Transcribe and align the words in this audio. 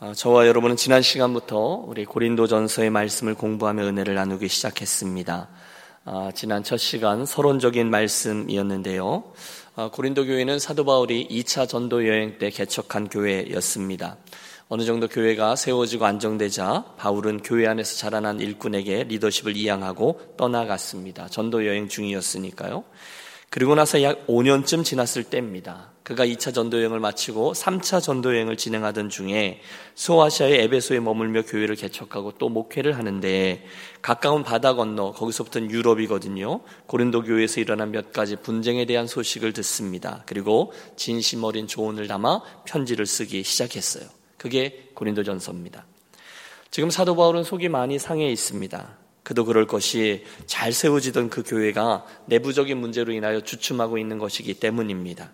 어, 0.00 0.12
저와 0.12 0.48
여러분은 0.48 0.74
지난 0.74 1.02
시간부터 1.02 1.84
우리 1.86 2.04
고린도전서의 2.04 2.90
말씀을 2.90 3.36
공부하며 3.36 3.84
은혜를 3.84 4.16
나누기 4.16 4.48
시작했습니다. 4.48 5.48
어, 6.06 6.30
지난 6.34 6.64
첫 6.64 6.78
시간 6.78 7.24
서론적인 7.24 7.90
말씀이었는데요. 7.90 9.22
어, 9.76 9.90
고린도 9.92 10.26
교회는 10.26 10.58
사도 10.58 10.84
바울이 10.84 11.28
2차 11.28 11.68
전도 11.68 12.08
여행 12.08 12.38
때 12.38 12.50
개척한 12.50 13.08
교회였습니다. 13.08 14.16
어느 14.68 14.84
정도 14.84 15.06
교회가 15.06 15.54
세워지고 15.54 16.06
안정되자 16.06 16.96
바울은 16.96 17.42
교회 17.44 17.68
안에서 17.68 17.96
자라난 17.96 18.40
일꾼에게 18.40 19.04
리더십을 19.04 19.56
이양하고 19.56 20.34
떠나갔습니다. 20.36 21.28
전도 21.28 21.68
여행 21.68 21.88
중이었으니까요. 21.88 22.82
그리고 23.48 23.76
나서 23.76 24.02
약 24.02 24.26
5년쯤 24.26 24.84
지났을 24.84 25.22
때입니다. 25.22 25.93
그가 26.04 26.26
2차 26.26 26.52
전도여행을 26.52 27.00
마치고 27.00 27.54
3차 27.54 28.02
전도여행을 28.02 28.58
진행하던 28.58 29.08
중에 29.08 29.62
소아시아의 29.94 30.60
에베소에 30.60 31.00
머물며 31.00 31.42
교회를 31.42 31.76
개척하고 31.76 32.32
또 32.32 32.50
목회를 32.50 32.98
하는데 32.98 33.64
가까운 34.02 34.42
바다 34.42 34.74
건너 34.74 35.12
거기서부터는 35.12 35.70
유럽이거든요. 35.70 36.60
고린도 36.86 37.22
교회에서 37.22 37.62
일어난 37.62 37.90
몇 37.90 38.12
가지 38.12 38.36
분쟁에 38.36 38.84
대한 38.84 39.06
소식을 39.06 39.54
듣습니다. 39.54 40.22
그리고 40.26 40.74
진심 40.94 41.42
어린 41.42 41.66
조언을 41.66 42.06
담아 42.06 42.42
편지를 42.66 43.06
쓰기 43.06 43.42
시작했어요. 43.42 44.04
그게 44.36 44.90
고린도전서입니다. 44.92 45.86
지금 46.70 46.90
사도 46.90 47.16
바울은 47.16 47.44
속이 47.44 47.70
많이 47.70 47.98
상해 47.98 48.30
있습니다. 48.30 48.98
그도 49.22 49.46
그럴 49.46 49.66
것이 49.66 50.26
잘 50.44 50.74
세워지던 50.74 51.30
그 51.30 51.42
교회가 51.42 52.04
내부적인 52.26 52.76
문제로 52.76 53.10
인하여 53.10 53.40
주춤하고 53.40 53.96
있는 53.96 54.18
것이기 54.18 54.52
때문입니다. 54.52 55.32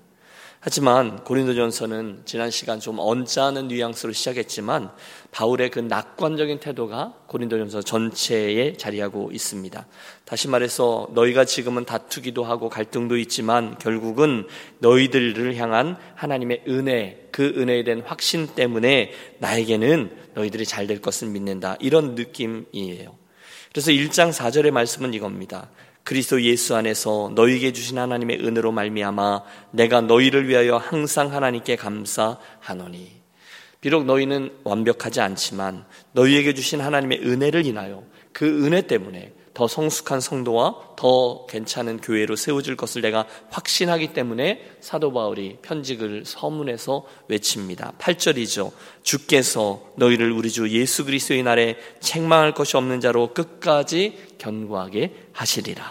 하지만 0.63 1.25
고린도전서는 1.25 2.23
지난 2.27 2.51
시간 2.51 2.81
좀 2.81 2.99
언짢은 2.99 3.69
뉘앙스로 3.69 4.13
시작했지만 4.13 4.91
바울의 5.31 5.71
그 5.71 5.79
낙관적인 5.79 6.61
태도가 6.61 7.15
고린도전서 7.29 7.81
전체에 7.81 8.75
자리하고 8.77 9.31
있습니다. 9.33 9.87
다시 10.27 10.49
말해서 10.49 11.09
너희가 11.15 11.47
지금은 11.47 11.87
다투기도 11.87 12.45
하고 12.45 12.69
갈등도 12.69 13.17
있지만 13.17 13.79
결국은 13.79 14.47
너희들을 14.81 15.57
향한 15.57 15.97
하나님의 16.15 16.65
은혜, 16.69 17.27
그 17.33 17.55
은혜에 17.57 17.83
대한 17.85 18.03
확신 18.05 18.47
때문에 18.47 19.13
나에게는 19.39 20.11
너희들이 20.35 20.67
잘 20.67 20.87
될 20.87 21.01
것을 21.01 21.29
믿는다. 21.29 21.77
이런 21.81 22.15
느낌이에요. 22.17 23.17
그래서 23.73 23.93
1장 23.93 24.31
4절의 24.33 24.73
말씀은 24.73 25.15
이겁니다. 25.15 25.71
그리스도 26.05 26.43
예수 26.43 26.75
안에서 26.75 27.33
너희에게 27.35 27.73
주신 27.73 27.99
하나님의 27.99 28.45
은혜로 28.45 28.73
말미암아 28.73 29.43
내가 29.71 30.01
너희를 30.01 30.49
위하여 30.49 30.77
항상 30.77 31.33
하나님께 31.33 31.77
감사하노니. 31.77 33.21
비록 33.81 34.05
너희는 34.05 34.51
완벽하지 34.65 35.21
않지만 35.21 35.85
너희에게 36.13 36.55
주신 36.55 36.81
하나님의 36.81 37.21
은혜를 37.25 37.65
인하여 37.65 38.03
그 38.33 38.65
은혜 38.67 38.83
때문에 38.83 39.33
더 39.55 39.67
성숙한 39.67 40.21
성도와 40.21 40.95
더 40.97 41.47
괜찮은 41.47 42.01
교회로 42.01 42.37
세워질 42.37 42.77
것을 42.77 43.03
내가 43.03 43.27
확신하기 43.51 44.13
때문에 44.13 44.61
사도 44.81 45.13
바울이 45.13 45.59
편직을 45.63 46.25
서문에서 46.25 47.05
외칩니다. 47.29 47.95
8절이죠. 47.99 48.73
주께서 49.03 49.83
너희를 49.97 50.31
우리 50.33 50.51
주 50.51 50.71
예수 50.71 51.05
그리스도의 51.05 51.43
날에 51.43 51.77
책망할 52.01 52.55
것이 52.55 52.77
없는 52.77 53.01
자로 53.01 53.35
끝까지 53.35 54.19
견고하게 54.39 55.15
하시리라. 55.33 55.85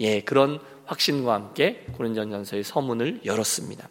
예, 0.00 0.20
그런 0.20 0.60
확신과 0.86 1.34
함께 1.34 1.84
고린전전서의 1.96 2.64
서문을 2.64 3.20
열었습니다. 3.24 3.88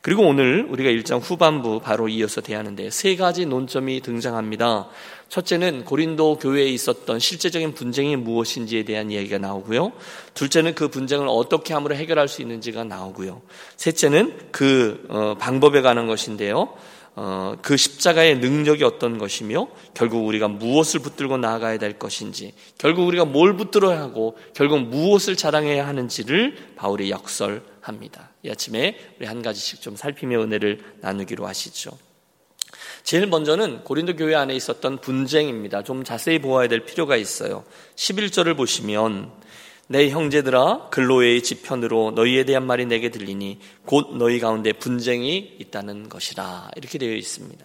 그리고 0.00 0.22
오늘 0.22 0.66
우리가 0.68 0.90
일장 0.90 1.18
후반부 1.18 1.80
바로 1.80 2.08
이어서 2.08 2.40
대하는데 2.40 2.90
세 2.90 3.16
가지 3.16 3.44
논점이 3.46 4.00
등장합니다. 4.00 4.88
첫째는 5.28 5.84
고린도 5.84 6.38
교회에 6.38 6.66
있었던 6.66 7.18
실제적인 7.18 7.74
분쟁이 7.74 8.14
무엇인지에 8.16 8.84
대한 8.84 9.10
이야기가 9.10 9.38
나오고요. 9.38 9.92
둘째는 10.34 10.74
그 10.74 10.88
분쟁을 10.88 11.26
어떻게 11.28 11.74
함으로 11.74 11.96
해결할 11.96 12.28
수 12.28 12.42
있는지가 12.42 12.84
나오고요. 12.84 13.42
셋째는 13.76 14.50
그 14.52 15.04
어, 15.08 15.34
방법에 15.38 15.80
관한 15.80 16.06
것인데요. 16.06 16.74
어, 17.18 17.56
그 17.62 17.78
십자가의 17.78 18.38
능력이 18.38 18.84
어떤 18.84 19.16
것이며 19.16 19.68
결국 19.94 20.26
우리가 20.26 20.48
무엇을 20.48 21.00
붙들고 21.00 21.38
나아가야 21.38 21.78
될 21.78 21.98
것인지 21.98 22.52
결국 22.76 23.06
우리가 23.06 23.24
뭘 23.24 23.56
붙들어야 23.56 23.98
하고 23.98 24.36
결국 24.54 24.82
무엇을 24.82 25.34
자랑해야 25.34 25.86
하는지를 25.86 26.56
바울이 26.76 27.10
역설 27.10 27.62
합니다. 27.88 28.30
이 28.42 28.50
아침에 28.50 28.98
우리 29.18 29.26
한 29.26 29.42
가지씩 29.42 29.80
좀 29.80 29.96
살피며 29.96 30.42
은혜를 30.42 30.80
나누기로 31.00 31.46
하시죠. 31.46 31.90
제일 33.02 33.26
먼저는 33.26 33.84
고린도 33.84 34.16
교회 34.16 34.34
안에 34.34 34.54
있었던 34.54 35.00
분쟁입니다. 35.00 35.84
좀 35.84 36.04
자세히 36.04 36.40
보아야 36.40 36.68
될 36.68 36.84
필요가 36.84 37.16
있어요. 37.16 37.64
11절을 37.94 38.56
보시면 38.56 39.30
내 39.88 40.10
형제들아 40.10 40.88
글로의 40.90 41.42
지편으로 41.42 42.10
너희에 42.12 42.44
대한 42.44 42.66
말이 42.66 42.86
내게 42.86 43.10
들리니 43.10 43.60
곧 43.84 44.16
너희 44.16 44.40
가운데 44.40 44.72
분쟁이 44.72 45.56
있다는 45.60 46.08
것이라 46.08 46.72
이렇게 46.76 46.98
되어 46.98 47.14
있습니다. 47.14 47.64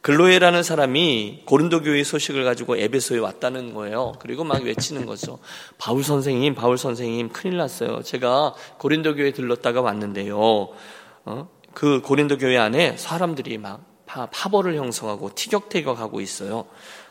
글로에라는 0.00 0.62
사람이 0.62 1.42
고린도 1.44 1.82
교회 1.82 2.04
소식을 2.04 2.44
가지고 2.44 2.76
에베소에 2.76 3.18
왔다는 3.18 3.74
거예요. 3.74 4.12
그리고 4.20 4.44
막 4.44 4.62
외치는 4.62 5.06
거죠. 5.06 5.38
바울 5.76 6.04
선생님, 6.04 6.54
바울 6.54 6.78
선생님, 6.78 7.30
큰일 7.30 7.56
났어요. 7.56 8.02
제가 8.02 8.54
고린도 8.78 9.16
교회 9.16 9.32
들렀다가 9.32 9.80
왔는데요. 9.80 10.38
어? 10.38 11.48
그 11.74 12.00
고린도 12.00 12.38
교회 12.38 12.56
안에 12.56 12.96
사람들이 12.96 13.58
막 13.58 13.84
파, 14.06 14.26
파벌을 14.26 14.76
형성하고 14.76 15.34
티격태격하고 15.34 16.20
있어요. 16.20 16.66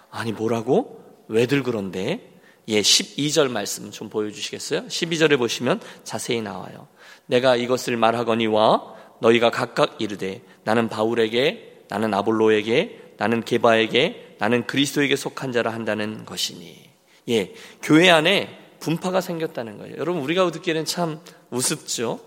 아니 0.09 0.31
뭐라고? 0.31 1.03
왜들 1.27 1.63
그런데? 1.63 2.33
예, 2.69 2.81
12절 2.81 3.49
말씀 3.49 3.91
좀 3.91 4.09
보여주시겠어요? 4.09 4.87
12절에 4.87 5.37
보시면 5.37 5.79
자세히 6.03 6.41
나와요. 6.41 6.87
내가 7.25 7.55
이것을 7.55 7.97
말하거니와 7.97 8.95
너희가 9.19 9.51
각각 9.51 10.01
이르되 10.01 10.41
나는 10.63 10.89
바울에게 10.89 11.66
나는 11.89 12.13
아볼로에게, 12.13 13.13
나는 13.17 13.43
게바에게, 13.43 14.35
나는 14.39 14.67
그리스도에게 14.67 15.15
속한 15.15 15.51
자라 15.51 15.73
한다는 15.73 16.25
것이니. 16.25 16.89
예, 17.29 17.53
교회 17.81 18.09
안에 18.09 18.57
분파가 18.79 19.21
생겼다는 19.21 19.77
거예요. 19.77 19.95
여러분, 19.97 20.21
우리가 20.21 20.49
듣기에는 20.51 20.85
참 20.85 21.19
우습죠? 21.49 22.19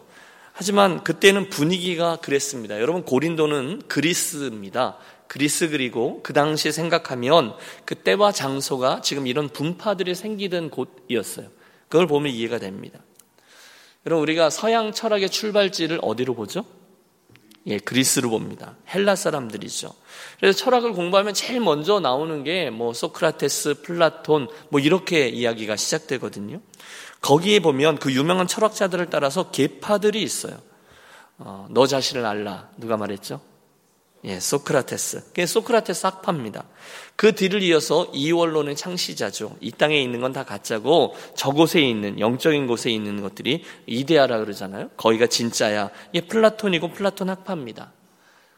하지만 0.52 1.04
그때는 1.04 1.48
분위기가 1.48 2.16
그랬습니다. 2.16 2.80
여러분, 2.80 3.04
고린도는 3.04 3.82
그리스입니다. 3.88 4.98
그리스 5.26 5.70
그리고 5.70 6.20
그 6.22 6.32
당시에 6.32 6.72
생각하면 6.72 7.54
그 7.84 7.94
때와 7.94 8.32
장소가 8.32 9.00
지금 9.00 9.28
이런 9.28 9.48
분파들이 9.48 10.14
생기던 10.14 10.70
곳이었어요. 10.70 11.48
그걸 11.88 12.06
보면 12.06 12.32
이해가 12.32 12.58
됩니다. 12.58 12.98
여러분, 14.06 14.22
우리가 14.22 14.50
서양 14.50 14.92
철학의 14.92 15.30
출발지를 15.30 16.00
어디로 16.02 16.34
보죠? 16.34 16.64
예, 17.66 17.78
그리스로 17.78 18.30
봅니다. 18.30 18.76
헬라 18.92 19.16
사람들이죠. 19.16 19.92
그래서 20.38 20.58
철학을 20.58 20.92
공부하면 20.92 21.34
제일 21.34 21.60
먼저 21.60 22.00
나오는 22.00 22.42
게 22.42 22.70
뭐 22.70 22.94
소크라테스, 22.94 23.82
플라톤 23.82 24.48
뭐 24.70 24.80
이렇게 24.80 25.28
이야기가 25.28 25.76
시작되거든요. 25.76 26.60
거기에 27.20 27.60
보면 27.60 27.98
그 27.98 28.12
유명한 28.12 28.46
철학자들을 28.46 29.10
따라서 29.10 29.50
계파들이 29.50 30.22
있어요. 30.22 30.58
어, 31.38 31.66
너 31.70 31.86
자신을 31.86 32.24
알라. 32.24 32.70
누가 32.78 32.96
말했죠? 32.96 33.40
예, 34.24 34.38
소크라테스. 34.38 35.24
그게 35.28 35.46
소크라테스 35.46 36.04
학파입니다. 36.06 36.64
그 37.16 37.34
뒤를 37.34 37.62
이어서 37.62 38.06
이원론의 38.12 38.76
창시자죠. 38.76 39.56
이 39.60 39.70
땅에 39.72 40.00
있는 40.00 40.20
건 40.20 40.32
다 40.32 40.44
가짜고 40.44 41.14
저곳에 41.36 41.80
있는 41.80 42.20
영적인 42.20 42.66
곳에 42.66 42.90
있는 42.90 43.22
것들이 43.22 43.64
이데아라 43.86 44.38
그러잖아요. 44.40 44.90
거기가 44.96 45.26
진짜야. 45.26 45.90
이게 46.12 46.26
플라톤이고 46.26 46.92
플라톤 46.92 47.30
학파입니다. 47.30 47.92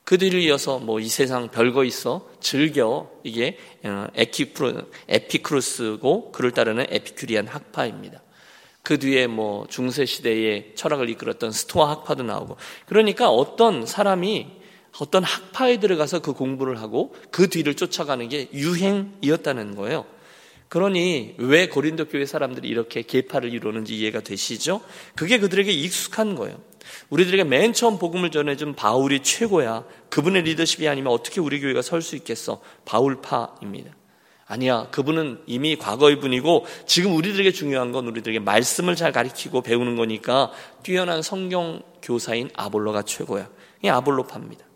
그 0.05 0.19
뒤를 0.19 0.41
이어서 0.41 0.81
뭐 0.81 0.99
이 0.99 1.09
세상 1.09 1.49
별거 1.49 1.85
있어 1.85 2.29
즐겨 2.41 3.09
이게 3.23 3.57
어, 3.85 4.09
에키프로, 4.17 4.83
에피크루스고 5.09 6.33
그를 6.33 6.51
따르는 6.51 6.87
에피큐리안 6.89 7.47
학파입니다. 7.47 8.21
그 8.83 8.99
뒤에 8.99 9.29
뭐 9.29 9.65
중세 9.71 10.05
시대의 10.05 10.73
철학을 10.75 11.09
이끌었던 11.11 11.53
스토아 11.53 11.89
학파도 11.91 12.25
나오고 12.25 12.57
그러니까 12.87 13.31
어떤 13.31 13.87
사람이 13.87 14.61
어떤 14.99 15.25
학파에 15.25 15.81
들어가서 15.81 16.21
그 16.21 16.33
공부를 16.33 16.81
하고 16.81 17.15
그 17.31 17.49
뒤를 17.49 17.75
쫓아가는 17.75 18.29
게 18.29 18.49
유행이었다는 18.53 19.75
거예요. 19.75 20.05
그러니 20.69 21.35
왜 21.37 21.69
고린도 21.69 22.07
교회 22.09 22.25
사람들이 22.25 22.67
이렇게 22.69 23.03
계파를 23.03 23.53
이루는지 23.53 23.95
이해가 23.97 24.21
되시죠? 24.21 24.81
그게 25.15 25.39
그들에게 25.39 25.71
익숙한 25.71 26.35
거예요. 26.35 26.57
우리들에게 27.11 27.45
맨 27.45 27.73
처음 27.75 27.99
복음을 27.99 28.31
전해준 28.31 28.75
바울이 28.75 29.23
최고야. 29.23 29.85
그분의 30.09 30.43
리더십이 30.43 30.89
아니면 30.89 31.13
어떻게 31.13 31.41
우리 31.41 31.61
교회가 31.61 31.83
설 31.83 32.01
수 32.03 32.17
있겠어? 32.17 32.61
바울파입니다. 32.87 33.95
아니야. 34.47 34.89
그분은 34.91 35.43
이미 35.47 35.77
과거의 35.77 36.21
분이고 36.21 36.67
지금 36.87 37.15
우리들에게 37.17 37.53
중요한 37.53 37.93
건 37.93 38.07
우리들에게 38.09 38.41
말씀을 38.41 38.97
잘 38.97 39.13
가르치고 39.13 39.63
배우는 39.63 39.97
거니까 39.97 40.53
뛰어난 40.83 41.23
성경 41.23 41.83
교사인 42.03 42.51
아볼로가 42.55 43.03
최고야. 43.03 43.49
이 43.83 43.89
아볼로파입니다. 43.89 44.72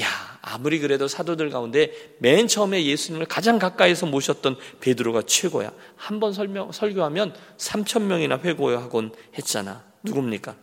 야, 0.00 0.06
아무리 0.42 0.80
그래도 0.80 1.06
사도들 1.06 1.50
가운데 1.50 1.92
맨 2.18 2.48
처음에 2.48 2.84
예수님을 2.84 3.26
가장 3.26 3.58
가까이서 3.58 4.06
모셨던 4.06 4.56
베드로가 4.80 5.22
최고야. 5.22 5.72
한 5.96 6.18
번 6.20 6.32
설명 6.32 6.72
설교하면 6.72 7.34
3천 7.58 8.02
명이나 8.02 8.38
회고하곤 8.38 9.12
했잖아. 9.38 9.84
누굽니까? 10.02 10.56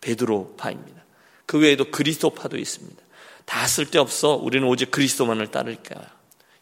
베드로파입니다. 0.00 1.04
그 1.46 1.58
외에도 1.58 1.90
그리스도파도 1.90 2.56
있습니다. 2.58 3.02
다 3.44 3.66
쓸데없어. 3.66 4.34
우리는 4.36 4.66
오직 4.66 4.90
그리스도만을 4.90 5.48
따를 5.48 5.76
거야. 5.76 6.04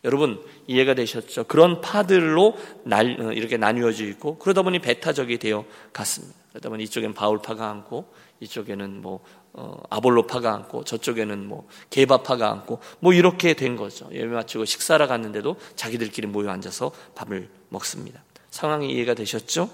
여러분 0.05 0.43
이해가 0.67 0.95
되셨죠? 0.95 1.45
그런 1.45 1.81
파들로 1.81 2.57
날, 2.85 3.17
어, 3.21 3.33
이렇게 3.33 3.57
나뉘어져 3.57 4.05
있고 4.07 4.39
그러다 4.39 4.63
보니 4.63 4.79
배타적이 4.79 5.39
되어 5.39 5.65
갔습니다. 5.93 6.35
그러다 6.51 6.69
보니 6.71 6.85
이쪽엔 6.85 7.13
바울파가 7.15 7.71
앉고 7.71 8.13
이쪽에는 8.41 9.03
뭐 9.03 9.21
어, 9.53 9.83
아볼로파가 9.91 10.53
앉고 10.55 10.85
저쪽에는 10.85 11.47
뭐 11.47 11.69
개바파가 11.91 12.51
앉고 12.51 12.81
뭐 13.01 13.13
이렇게 13.13 13.55
된 13.55 13.77
거죠. 13.77 14.09
예배 14.13 14.27
마치고 14.27 14.65
식사를 14.65 15.07
갔는데도 15.07 15.57
자기들끼리 15.77 16.27
모여 16.27 16.51
앉아서 16.51 16.93
밥을 17.15 17.49
먹습니다. 17.69 18.23
상황이 18.51 18.93
이해가 18.93 19.15
되셨죠? 19.15 19.71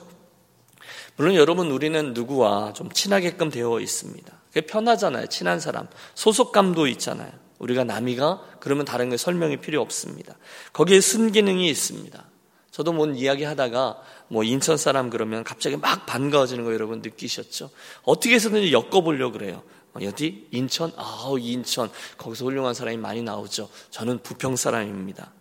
물론 1.16 1.34
여러분 1.34 1.70
우리는 1.70 2.12
누구와 2.12 2.72
좀 2.74 2.90
친하게끔 2.90 3.50
되어 3.50 3.80
있습니다. 3.80 4.32
그게 4.48 4.60
편하잖아요. 4.62 5.26
친한 5.28 5.60
사람. 5.60 5.88
소속감도 6.14 6.86
있잖아요. 6.88 7.30
우리가 7.58 7.84
남이가 7.84 8.42
그러면 8.60 8.84
다른 8.84 9.08
게 9.08 9.16
설명이 9.16 9.58
필요 9.58 9.80
없습니다. 9.80 10.36
거기에 10.72 11.00
순기능이 11.00 11.68
있습니다. 11.68 12.22
저도 12.70 12.92
뭔 12.92 13.16
이야기 13.16 13.44
하다가 13.44 13.98
뭐 14.28 14.44
인천 14.44 14.76
사람 14.76 15.11
그러면 15.11 15.44
갑자기 15.44 15.76
막 15.76 16.06
반가워지는 16.06 16.64
거 16.64 16.73
여러분 16.75 17.00
느끼셨죠? 17.02 17.70
어떻게 18.02 18.34
해서든지 18.34 18.73
엮어보려고 18.73 19.32
그래요. 19.32 19.62
어디? 19.94 20.46
인천? 20.50 20.93
아우, 20.96 21.38
인천. 21.38 21.90
거기서 22.19 22.44
훌륭한 22.44 22.75
사람이 22.75 22.99
많이 22.99 23.23
나오죠. 23.23 23.69
저는 23.90 24.19
부평 24.23 24.56
사람입니다. 24.56 25.32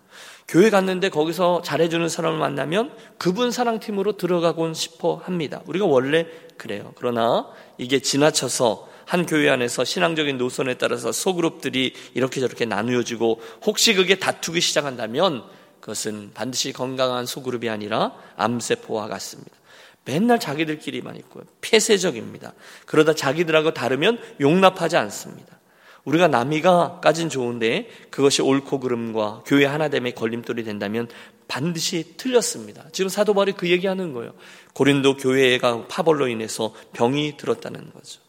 교회 0.47 0.69
갔는데 0.69 1.09
거기서 1.09 1.63
잘해주는 1.63 2.07
사람을 2.07 2.37
만나면 2.37 2.93
그분 3.17 3.51
사랑팀으로 3.51 4.13
들어가곤 4.13 4.73
싶어 4.73 5.15
합니다. 5.15 5.61
우리가 5.65 5.85
원래 5.85 6.27
그래요. 6.57 6.93
그러나 6.95 7.47
이게 7.77 7.99
지나쳐서 7.99 8.87
한 9.05 9.25
교회 9.25 9.49
안에서 9.49 9.83
신앙적인 9.83 10.37
노선에 10.37 10.75
따라서 10.75 11.11
소그룹들이 11.11 11.93
이렇게 12.13 12.39
저렇게 12.39 12.65
나누어지고 12.65 13.41
혹시 13.65 13.93
그게 13.93 14.15
다투기 14.15 14.61
시작한다면 14.61 15.43
그것은 15.85 16.31
반드시 16.33 16.73
건강한 16.73 17.27
소그룹이 17.27 17.69
아니라 17.69 18.15
암세포와 18.37 19.07
같습니다. 19.07 19.51
맨날 20.03 20.39
자기들끼리만 20.39 21.15
있고요. 21.17 21.43
폐쇄적입니다. 21.61 22.53
그러다 22.87 23.13
자기들하고 23.13 23.75
다르면 23.75 24.17
용납하지 24.41 24.97
않습니다. 24.97 25.59
우리가 26.03 26.27
남이가 26.27 27.01
까진 27.01 27.29
좋은데 27.29 27.87
그것이 28.09 28.41
옳고 28.41 28.79
그름과 28.79 29.43
교회 29.45 29.65
하나됨의 29.65 30.15
걸림돌이 30.15 30.63
된다면 30.63 31.07
반드시 31.47 32.15
틀렸습니다. 32.17 32.85
지금 32.91 33.07
사도 33.07 33.35
바울이 33.35 33.51
그 33.51 33.69
얘기하는 33.69 34.11
거예요. 34.13 34.33
고린도 34.73 35.17
교회가 35.17 35.85
파벌로 35.85 36.27
인해서 36.27 36.73
병이 36.93 37.37
들었다는 37.37 37.91
거죠. 37.93 38.24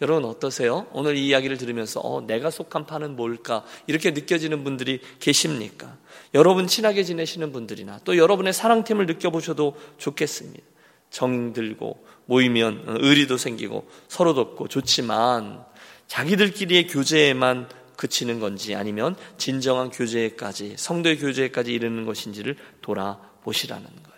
여러분 0.00 0.24
어떠세요? 0.24 0.86
오늘 0.92 1.16
이 1.16 1.28
이야기를 1.28 1.56
들으면서 1.56 2.00
어, 2.00 2.20
내가 2.20 2.50
속한 2.50 2.86
파는 2.86 3.14
뭘까? 3.14 3.64
이렇게 3.86 4.10
느껴지는 4.10 4.64
분들이 4.64 5.00
계십니까? 5.20 5.96
여러분 6.34 6.66
친하게 6.66 7.04
지내시는 7.04 7.52
분들이나 7.52 8.00
또 8.04 8.16
여러분의 8.16 8.52
사랑팀을 8.52 9.06
느껴보셔도 9.06 9.76
좋겠습니다. 9.98 10.64
정 11.10 11.52
들고 11.52 12.04
모이면 12.26 12.84
어, 12.88 12.94
의리도 12.98 13.36
생기고 13.36 13.88
서로 14.08 14.34
돕고 14.34 14.66
좋지만 14.66 15.64
자기들끼리의 16.08 16.88
교제에만 16.88 17.68
그치는 17.96 18.40
건지 18.40 18.74
아니면 18.74 19.14
진정한 19.38 19.90
교제까지 19.90 20.74
성도의 20.76 21.18
교제까지 21.18 21.72
이르는 21.72 22.04
것인지를 22.04 22.56
돌아보시라는 22.82 23.84
거예요. 23.84 24.13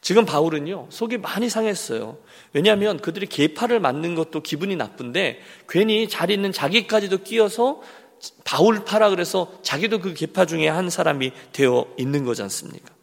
지금 0.00 0.24
바울은요 0.24 0.86
속이 0.88 1.18
많이 1.18 1.48
상했어요. 1.48 2.16
왜냐하면 2.52 2.98
그들이 2.98 3.26
계파를 3.26 3.80
맞는 3.80 4.14
것도 4.14 4.40
기분이 4.40 4.76
나쁜데 4.76 5.40
괜히 5.68 6.08
잘 6.08 6.30
있는 6.30 6.52
자기까지도 6.52 7.18
끼어서 7.18 7.82
바울파라 8.44 9.10
그래서 9.10 9.52
자기도 9.62 10.00
그 10.00 10.14
계파 10.14 10.46
중에 10.46 10.68
한 10.68 10.90
사람이 10.90 11.32
되어 11.52 11.86
있는 11.96 12.24
거지 12.24 12.42
않습니까? 12.42 12.94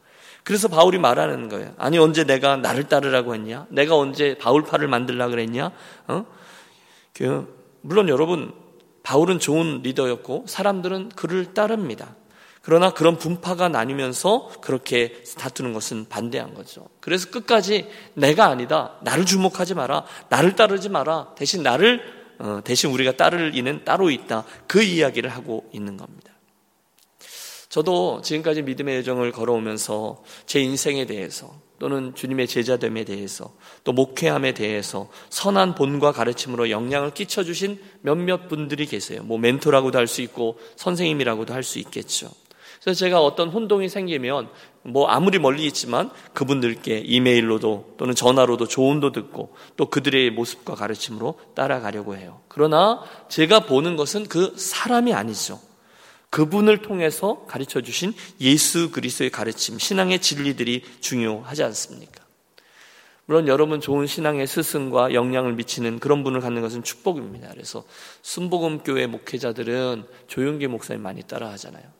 그래서 0.43 0.67
바울이 0.67 0.97
말하는 0.97 1.49
거예요. 1.49 1.73
아니 1.77 1.97
언제 1.97 2.23
내가 2.23 2.55
나를 2.55 2.85
따르라고 2.85 3.35
했냐? 3.35 3.67
내가 3.69 3.97
언제 3.97 4.37
바울파를 4.37 4.87
만들라 4.87 5.27
그랬냐? 5.27 5.71
어? 6.07 6.25
그 7.13 7.53
물론 7.81 8.09
여러분 8.09 8.53
바울은 9.03 9.39
좋은 9.39 9.81
리더였고 9.83 10.45
사람들은 10.47 11.09
그를 11.09 11.53
따릅니다. 11.53 12.15
그러나 12.67 12.89
그런 12.89 13.17
분파가 13.17 13.69
나뉘면서 13.69 14.51
그렇게 14.59 15.23
다투는 15.37 15.71
것은 15.71 16.07
반대한 16.09 16.53
거죠. 16.53 16.89
그래서 16.99 17.29
끝까지 17.29 17.87
내가 18.13 18.47
아니다. 18.47 18.97
나를 19.03 19.25
주목하지 19.25 19.73
마라. 19.73 20.03
나를 20.27 20.57
따르지 20.57 20.89
마라. 20.89 21.33
대신 21.37 21.63
나를 21.63 22.01
어, 22.39 22.59
대신 22.65 22.89
우리가 22.89 23.13
따를 23.13 23.55
이는 23.55 23.85
따로 23.85 24.09
있다. 24.09 24.43
그 24.67 24.83
이야기를 24.83 25.29
하고 25.29 25.69
있는 25.71 25.95
겁니다. 25.95 26.33
저도 27.69 28.21
지금까지 28.21 28.63
믿음의 28.63 28.97
여정을 28.97 29.31
걸어오면서 29.31 30.21
제 30.45 30.59
인생에 30.59 31.05
대해서 31.05 31.55
또는 31.79 32.15
주님의 32.15 32.47
제자됨에 32.47 33.05
대해서 33.05 33.55
또 33.85 33.93
목회함에 33.93 34.53
대해서 34.53 35.09
선한 35.29 35.75
본과 35.75 36.11
가르침으로 36.11 36.69
영향을 36.69 37.11
끼쳐주신 37.11 37.79
몇몇 38.01 38.49
분들이 38.49 38.87
계세요. 38.87 39.23
뭐 39.23 39.37
멘토라고도 39.37 39.97
할 39.97 40.07
수 40.07 40.21
있고 40.21 40.59
선생님이라고도 40.75 41.53
할 41.53 41.63
수 41.63 41.79
있겠죠. 41.79 42.29
그래서 42.87 42.99
제가 42.99 43.21
어떤 43.21 43.49
혼동이 43.49 43.89
생기면 43.89 44.47
뭐 44.81 45.09
아무리 45.09 45.39
멀리 45.39 45.65
있지만 45.65 46.09
그분들께 46.31 46.99
이메일로도 46.99 47.95
또는 47.97 48.15
전화로도 48.15 48.69
조언도 48.69 49.11
듣고 49.11 49.53
또 49.75 49.89
그들의 49.89 50.31
모습과 50.31 50.75
가르침으로 50.75 51.37
따라가려고 51.53 52.15
해요. 52.15 52.39
그러나 52.47 53.03
제가 53.27 53.65
보는 53.65 53.97
것은 53.97 54.29
그 54.29 54.53
사람이 54.55 55.13
아니죠. 55.13 55.59
그분을 56.29 56.81
통해서 56.81 57.43
가르쳐 57.45 57.81
주신 57.81 58.13
예수 58.39 58.89
그리스도의 58.91 59.31
가르침, 59.31 59.79
신앙의 59.79 60.21
진리들이 60.21 60.85
중요하지 61.01 61.63
않습니까? 61.63 62.23
물론 63.25 63.49
여러분 63.49 63.81
좋은 63.81 64.07
신앙의 64.07 64.47
스승과 64.47 65.13
영향을 65.13 65.55
미치는 65.55 65.99
그런 65.99 66.23
분을 66.23 66.39
갖는 66.39 66.61
것은 66.61 66.83
축복입니다. 66.83 67.49
그래서 67.49 67.83
순복음교회 68.21 69.07
목회자들은 69.07 70.05
조용기 70.27 70.67
목사님 70.67 71.03
많이 71.03 71.21
따라 71.23 71.49
하잖아요. 71.49 71.97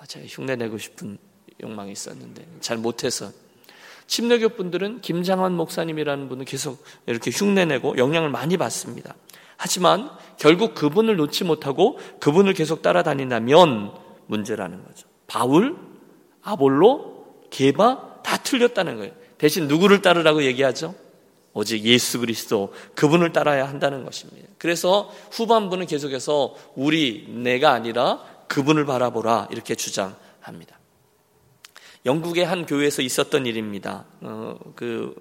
아, 0.00 0.06
제가 0.06 0.26
흉내 0.28 0.56
내고 0.56 0.78
싶은 0.78 1.18
욕망이 1.60 1.90
있었는데 1.92 2.46
잘 2.60 2.76
못해서 2.76 3.30
침례교 4.06 4.50
분들은 4.50 5.00
김장환 5.00 5.54
목사님이라는 5.54 6.28
분은 6.28 6.44
계속 6.44 6.82
이렇게 7.06 7.30
흉내내고 7.30 7.98
영향을 7.98 8.30
많이 8.30 8.56
받습니다. 8.56 9.14
하지만 9.56 10.10
결국 10.38 10.74
그분을 10.74 11.16
놓지 11.16 11.44
못하고 11.44 11.98
그분을 12.20 12.54
계속 12.54 12.80
따라다닌다면 12.80 13.92
문제라는 14.26 14.84
거죠. 14.84 15.08
바울, 15.26 15.76
아볼로, 16.42 17.26
게바 17.50 18.22
다 18.22 18.36
틀렸다는 18.38 18.96
거예요. 18.96 19.12
대신 19.36 19.66
누구를 19.66 20.00
따르라고 20.00 20.44
얘기하죠? 20.44 20.94
오직 21.54 21.84
예수 21.84 22.20
그리스도 22.20 22.72
그분을 22.94 23.32
따라야 23.32 23.68
한다는 23.68 24.04
것입니다. 24.04 24.48
그래서 24.58 25.10
후반부는 25.32 25.86
계속해서 25.86 26.54
우리 26.76 27.26
내가 27.28 27.72
아니라 27.72 28.22
그분을 28.48 28.86
바라보라 28.86 29.48
이렇게 29.50 29.74
주장합니다. 29.74 30.78
영국의 32.06 32.44
한 32.44 32.66
교회에서 32.66 33.02
있었던 33.02 33.46
일입니다. 33.46 34.04
어, 34.20 34.58
그 34.74 35.14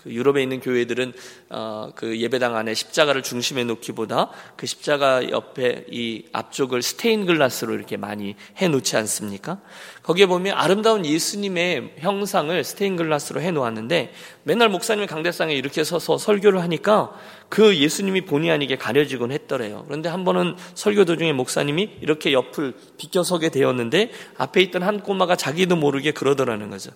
그 0.00 0.10
유럽에 0.10 0.42
있는 0.42 0.60
교회들은 0.60 1.12
어, 1.50 1.92
그 1.94 2.18
예배당 2.18 2.56
안에 2.56 2.72
십자가를 2.72 3.22
중심에 3.22 3.64
놓기보다 3.64 4.30
그 4.56 4.66
십자가 4.66 5.28
옆에 5.28 5.84
이 5.90 6.24
앞쪽을 6.32 6.80
스테인 6.80 7.26
글라스로 7.26 7.74
이렇게 7.74 7.98
많이 7.98 8.34
해 8.56 8.68
놓지 8.68 8.96
않습니까? 8.96 9.60
거기에 10.02 10.24
보면 10.24 10.56
아름다운 10.56 11.04
예수님의 11.04 11.96
형상을 11.98 12.64
스테인 12.64 12.96
글라스로 12.96 13.42
해 13.42 13.50
놓았는데 13.50 14.14
맨날 14.44 14.70
목사님 14.70 15.04
강대상에 15.04 15.54
이렇게 15.54 15.84
서서 15.84 16.16
설교를 16.16 16.62
하니까 16.62 17.12
그 17.50 17.76
예수님이 17.76 18.22
본의 18.22 18.50
아니게 18.50 18.76
가려지곤 18.76 19.32
했더래요. 19.32 19.84
그런데 19.86 20.08
한 20.08 20.24
번은 20.24 20.56
설교 20.76 21.04
도중에 21.04 21.34
목사님이 21.34 21.98
이렇게 22.00 22.32
옆을 22.32 22.72
비껴서게 22.96 23.50
되었는데 23.50 24.12
앞에 24.38 24.62
있던 24.62 24.82
한 24.82 25.00
꼬마가 25.00 25.36
자기도 25.36 25.76
모르게 25.76 26.12
그러더라는 26.12 26.70
거죠. 26.70 26.90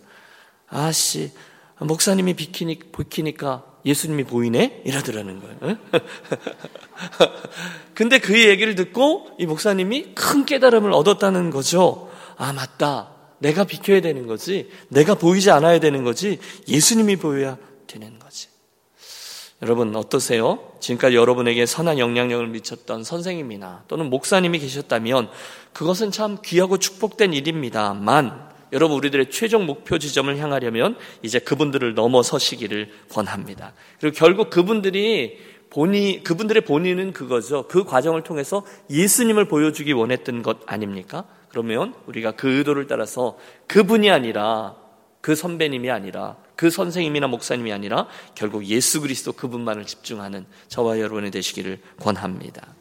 아씨, 0.68 1.32
목사님이 1.78 2.34
비키니, 2.34 2.78
비키니까 2.96 3.64
예수님이 3.84 4.24
보이네? 4.24 4.82
이러더라는 4.84 5.40
거예요. 5.40 5.76
근데 7.94 8.18
그 8.18 8.48
얘기를 8.48 8.74
듣고 8.74 9.28
이 9.38 9.46
목사님이 9.46 10.14
큰 10.14 10.46
깨달음을 10.46 10.92
얻었다는 10.92 11.50
거죠. 11.50 12.10
아, 12.36 12.52
맞다. 12.52 13.10
내가 13.38 13.64
비켜야 13.64 14.00
되는 14.00 14.26
거지. 14.26 14.70
내가 14.88 15.14
보이지 15.14 15.50
않아야 15.50 15.80
되는 15.80 16.04
거지. 16.04 16.38
예수님이 16.66 17.16
보여야 17.16 17.58
되는 17.86 18.18
거지. 18.18 18.48
여러분 19.62 19.94
어떠세요? 19.96 20.72
지금까지 20.80 21.16
여러분에게 21.16 21.64
선한 21.64 21.98
영향력을 21.98 22.46
미쳤던 22.48 23.04
선생님이나 23.04 23.84
또는 23.88 24.10
목사님이 24.10 24.58
계셨다면 24.58 25.30
그것은 25.72 26.10
참 26.10 26.38
귀하고 26.44 26.78
축복된 26.78 27.32
일입니다만 27.32 28.53
여러분 28.74 28.96
우리들의 28.98 29.30
최종 29.30 29.66
목표 29.66 29.98
지점을 29.98 30.36
향하려면 30.36 30.96
이제 31.22 31.38
그분들을 31.38 31.94
넘어서시기를 31.94 32.90
권합니다. 33.08 33.72
그리고 34.00 34.16
결국 34.16 34.50
그분들이 34.50 35.38
본이 35.70 36.22
그분들의 36.24 36.64
본인은 36.64 37.12
그거죠. 37.12 37.66
그 37.68 37.84
과정을 37.84 38.24
통해서 38.24 38.66
예수님을 38.90 39.46
보여주기 39.46 39.92
원했던 39.92 40.42
것 40.42 40.58
아닙니까? 40.66 41.24
그러면 41.48 41.94
우리가 42.06 42.32
그 42.32 42.58
의도를 42.58 42.88
따라서 42.88 43.38
그분이 43.68 44.10
아니라 44.10 44.74
그 45.20 45.36
선배님이 45.36 45.90
아니라 45.90 46.36
그 46.56 46.68
선생님이나 46.68 47.28
목사님이 47.28 47.72
아니라 47.72 48.08
결국 48.34 48.66
예수 48.66 49.00
그리스도 49.00 49.32
그분만을 49.32 49.86
집중하는 49.86 50.46
저와 50.66 50.98
여러분이 50.98 51.30
되시기를 51.30 51.78
권합니다. 52.00 52.74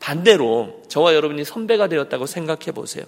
반대로 0.00 0.80
저와 0.88 1.14
여러분이 1.14 1.44
선배가 1.44 1.86
되었다고 1.88 2.24
생각해 2.24 2.72
보세요. 2.72 3.04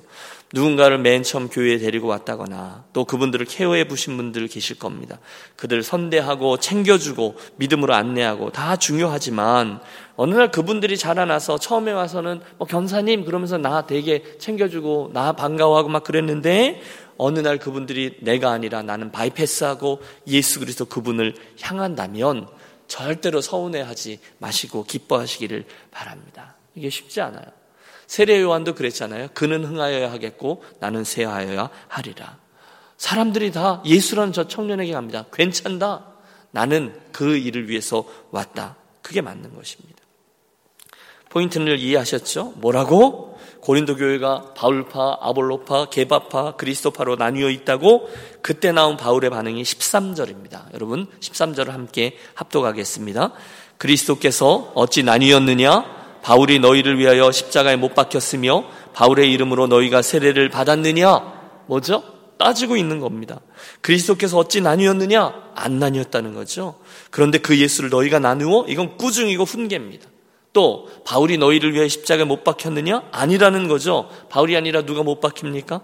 누군가를 0.52 0.99
맨 0.99 1.22
처음 1.22 1.49
교회에 1.49 1.78
데리고 1.78 2.06
왔다거나 2.08 2.84
또 2.92 3.06
그분들을 3.06 3.46
케어해 3.46 3.88
보신 3.88 4.18
분들 4.18 4.46
계실 4.46 4.78
겁니다. 4.78 5.18
그들 5.56 5.82
선대하고 5.82 6.58
챙겨주고 6.58 7.37
믿음으로 7.56 7.94
안내하고 7.94 8.50
다 8.50 8.76
중요하지만 8.76 9.80
어느 10.16 10.34
날 10.34 10.50
그분들이 10.50 10.99
자라나서 10.99 11.58
처음에 11.58 11.92
와서는 11.92 12.42
뭐 12.58 12.66
견사님 12.66 13.25
그러면서 13.25 13.56
나 13.56 13.87
되게 13.87 14.22
챙겨주고 14.38 15.12
나 15.14 15.32
반가워하고 15.32 15.88
막 15.88 16.04
그랬는데 16.04 16.82
어느 17.16 17.38
날 17.38 17.58
그분들이 17.58 18.18
내가 18.20 18.50
아니라 18.50 18.82
나는 18.82 19.11
바이패스하고 19.11 20.02
예수 20.26 20.61
그리스도 20.61 20.84
그분을 20.84 21.34
향한다면 21.62 22.49
절대로 22.87 23.40
서운해하지 23.40 24.18
마시고 24.38 24.84
기뻐하시기를 24.84 25.64
바랍니다. 25.90 26.56
이게 26.75 26.91
쉽지 26.91 27.21
않아요. 27.21 27.45
세례 28.07 28.41
요한도 28.41 28.75
그랬잖아요. 28.75 29.29
그는 29.35 29.64
흥하여야 29.64 30.12
하겠고 30.12 30.62
나는 30.81 31.05
쇠하여야 31.05 31.71
하리라. 31.88 32.38
사람들이 32.97 33.52
다 33.52 33.83
예수라는 33.85 34.33
저 34.33 34.47
청년에게 34.47 34.93
갑니다. 34.93 35.25
괜찮다. 35.33 36.07
나는 36.50 36.99
그 37.11 37.37
일을 37.37 37.69
위해서 37.69 38.05
왔다. 38.31 38.76
그게 39.00 39.21
맞는 39.21 39.55
것입니다. 39.55 40.02
포인트를 41.31 41.79
이해하셨죠? 41.79 42.55
뭐라고? 42.57 43.38
고린도 43.62 43.97
교회가 43.97 44.55
바울파, 44.55 45.19
아볼로파, 45.21 45.87
게바파, 45.87 46.57
그리스도파로 46.57 47.17
나뉘어 47.17 47.49
있다고 47.49 48.11
그때 48.43 48.73
나온 48.73 48.97
바울의 48.97 49.31
반응이 49.31 49.62
13절입니다. 49.62 50.75
여러분 50.75 51.07
13절을 51.21 51.69
함께 51.69 52.19
합독하겠습니다. 52.35 53.33
그리스도께서 53.79 54.73
어찌 54.75 55.02
나뉘었느냐? 55.02 56.01
바울이 56.23 56.59
너희를 56.61 56.99
위하여 56.99 57.31
십자가에 57.31 57.76
못 57.76 57.95
박혔으며 57.95 58.64
바울의 58.95 59.33
이름으로 59.33 59.67
너희가 59.67 60.02
세례를 60.02 60.49
받았느냐? 60.49 61.64
뭐죠? 61.67 62.02
따지고 62.38 62.76
있는 62.76 63.00
겁니다. 63.00 63.41
그리스도께서 63.81 64.38
어찌 64.38 64.61
나뉘었느냐? 64.61 65.52
안 65.55 65.79
나뉘었다는 65.79 66.35
거죠. 66.35 66.79
그런데 67.11 67.38
그 67.38 67.59
예수를 67.59 67.91
너희가 67.91 68.19
나누어? 68.19 68.64
이건 68.69 68.97
꾸중이고 68.97 69.45
훈계입니다. 69.45 70.09
또 70.52 70.88
바울이 71.05 71.38
너희를 71.38 71.75
위해 71.75 71.88
십자가에 71.88 72.25
못 72.25 72.45
박혔느냐? 72.45 73.05
아니라는 73.11 73.69
거죠. 73.69 74.09
바울이 74.29 74.57
아니라 74.57 74.83
누가 74.83 75.02
못 75.02 75.21
박힙니까? 75.21 75.81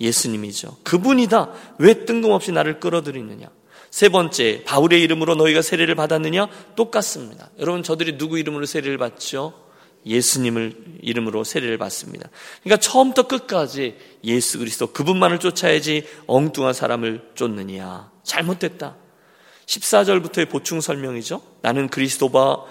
예수님이죠. 0.00 0.76
그분이다. 0.82 1.50
왜 1.78 2.04
뜬금없이 2.04 2.52
나를 2.52 2.80
끌어들이느냐? 2.80 3.48
세 3.90 4.08
번째, 4.08 4.62
바울의 4.64 5.02
이름으로 5.02 5.34
너희가 5.34 5.62
세례를 5.62 5.94
받았느냐? 5.94 6.48
똑같습니다. 6.76 7.50
여러분, 7.58 7.82
저들이 7.82 8.18
누구 8.18 8.38
이름으로 8.38 8.66
세례를 8.66 8.98
받죠? 8.98 9.69
예수님을 10.06 10.98
이름으로 11.02 11.44
세례를 11.44 11.78
받습니다. 11.78 12.28
그러니까 12.62 12.80
처음부터 12.80 13.28
끝까지 13.28 13.96
예수 14.24 14.58
그리스도 14.58 14.88
그분만을 14.88 15.38
쫓아야지 15.38 16.06
엉뚱한 16.26 16.72
사람을 16.72 17.30
쫓느냐. 17.34 18.10
잘못됐다. 18.22 18.96
14절부터의 19.66 20.48
보충 20.48 20.80
설명이죠. 20.80 21.42
나는 21.62 21.88
그리스도와 21.88 22.64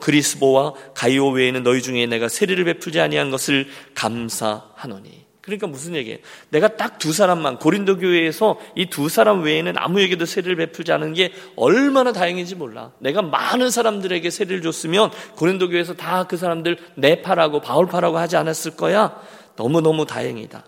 그리스보와 0.00 0.74
가이오 0.94 1.30
외에는 1.30 1.62
너희 1.62 1.80
중에 1.82 2.06
내가 2.06 2.28
세례를 2.28 2.64
베풀지 2.64 3.00
아니한 3.00 3.30
것을 3.30 3.68
감사하노니. 3.94 5.21
그러니까 5.42 5.66
무슨 5.66 5.94
얘기예요? 5.96 6.18
내가 6.50 6.76
딱 6.76 6.98
두 6.98 7.12
사람만 7.12 7.58
고린도 7.58 7.98
교회에서 7.98 8.60
이 8.76 8.86
두 8.86 9.08
사람 9.08 9.42
외에는 9.42 9.76
아무에게도 9.76 10.24
세례를 10.24 10.56
베풀지 10.56 10.92
않은 10.92 11.14
게 11.14 11.32
얼마나 11.56 12.12
다행인지 12.12 12.54
몰라. 12.54 12.92
내가 13.00 13.22
많은 13.22 13.70
사람들에게 13.70 14.30
세례를 14.30 14.62
줬으면 14.62 15.10
고린도 15.36 15.68
교회에서 15.70 15.94
다 15.94 16.24
그 16.28 16.36
사람들 16.36 16.78
내 16.94 17.22
파라고 17.22 17.60
바울 17.60 17.86
파라고 17.86 18.18
하지 18.18 18.36
않았을 18.36 18.76
거야. 18.76 19.20
너무너무 19.56 20.06
다행이다. 20.06 20.64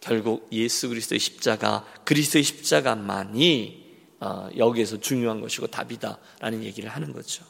결국 0.00 0.48
예수 0.52 0.88
그리스도의 0.88 1.18
십자가, 1.18 1.84
그리스도의 2.04 2.42
십자가만이 2.44 3.86
어, 4.20 4.48
여기에서 4.56 4.98
중요한 4.98 5.40
것이고 5.40 5.68
답이다라는 5.68 6.64
얘기를 6.64 6.90
하는 6.90 7.12
거죠. 7.12 7.44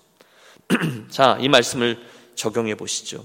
자, 1.08 1.38
이 1.40 1.48
말씀을 1.48 1.98
적용해 2.34 2.74
보시죠. 2.74 3.24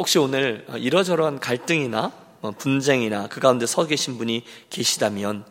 혹시 0.00 0.18
오늘 0.18 0.64
이러저러한 0.78 1.40
갈등이나 1.40 2.10
어, 2.40 2.52
분쟁이나 2.52 3.28
그 3.28 3.38
가운데 3.38 3.66
서 3.66 3.84
계신 3.86 4.16
분이 4.16 4.44
계시다면 4.70 5.44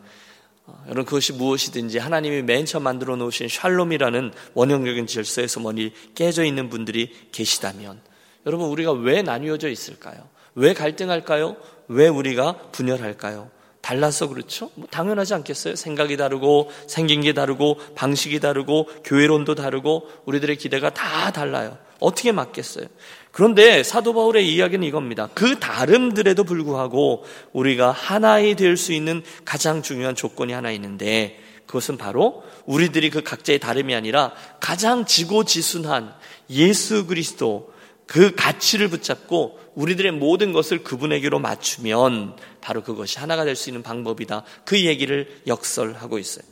어, 0.66 0.82
여러분 0.86 1.04
그것이 1.04 1.34
무엇이든지 1.34 1.98
하나님이 1.98 2.42
맨 2.42 2.66
처음 2.66 2.82
만들어 2.82 3.14
놓으신 3.14 3.46
샬롬이라는 3.46 4.32
원형적인 4.54 5.06
질서에서 5.06 5.60
머리 5.60 5.92
깨져 6.16 6.42
있는 6.42 6.68
분들이 6.68 7.14
계시다면 7.30 8.00
여러분 8.44 8.66
우리가 8.70 8.90
왜 8.90 9.22
나뉘어져 9.22 9.68
있을까요? 9.68 10.16
왜 10.56 10.74
갈등할까요? 10.74 11.56
왜 11.86 12.08
우리가 12.08 12.56
분열할까요? 12.72 13.52
달라서 13.82 14.26
그렇죠? 14.30 14.72
뭐 14.74 14.88
당연하지 14.90 15.32
않겠어요? 15.34 15.76
생각이 15.76 16.16
다르고 16.16 16.72
생긴 16.88 17.20
게 17.20 17.34
다르고 17.34 17.78
방식이 17.94 18.40
다르고 18.40 18.88
교회론도 19.04 19.54
다르고 19.54 20.08
우리들의 20.24 20.56
기대가 20.56 20.90
다 20.90 21.30
달라요. 21.30 21.78
어떻게 22.00 22.32
맞겠어요? 22.32 22.86
그런데 23.32 23.82
사도 23.82 24.12
바울의 24.12 24.52
이야기는 24.52 24.86
이겁니다. 24.86 25.28
그 25.34 25.58
다름들에도 25.60 26.42
불구하고 26.44 27.24
우리가 27.52 27.90
하나이 27.92 28.54
될 28.54 28.76
수 28.76 28.92
있는 28.92 29.22
가장 29.44 29.82
중요한 29.82 30.14
조건이 30.14 30.52
하나 30.52 30.70
있는데 30.72 31.40
그것은 31.66 31.96
바로 31.96 32.42
우리들이 32.66 33.10
그 33.10 33.22
각자의 33.22 33.60
다름이 33.60 33.94
아니라 33.94 34.32
가장 34.58 35.04
지고지순한 35.04 36.12
예수 36.50 37.06
그리스도 37.06 37.72
그 38.06 38.34
가치를 38.34 38.88
붙잡고 38.88 39.60
우리들의 39.76 40.10
모든 40.12 40.52
것을 40.52 40.82
그분에게로 40.82 41.38
맞추면 41.38 42.36
바로 42.60 42.82
그것이 42.82 43.20
하나가 43.20 43.44
될 43.44 43.54
수 43.54 43.68
있는 43.70 43.84
방법이다. 43.84 44.42
그 44.64 44.84
얘기를 44.84 45.28
역설하고 45.46 46.18
있어요. 46.18 46.44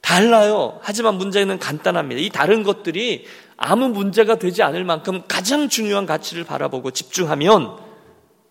달라요. 0.00 0.80
하지만 0.82 1.14
문제는 1.14 1.58
간단합니다. 1.60 2.20
이 2.20 2.30
다른 2.30 2.64
것들이 2.64 3.26
아무 3.62 3.88
문제가 3.88 4.36
되지 4.36 4.62
않을 4.62 4.84
만큼 4.84 5.22
가장 5.28 5.68
중요한 5.68 6.06
가치를 6.06 6.44
바라보고 6.44 6.92
집중하면 6.92 7.78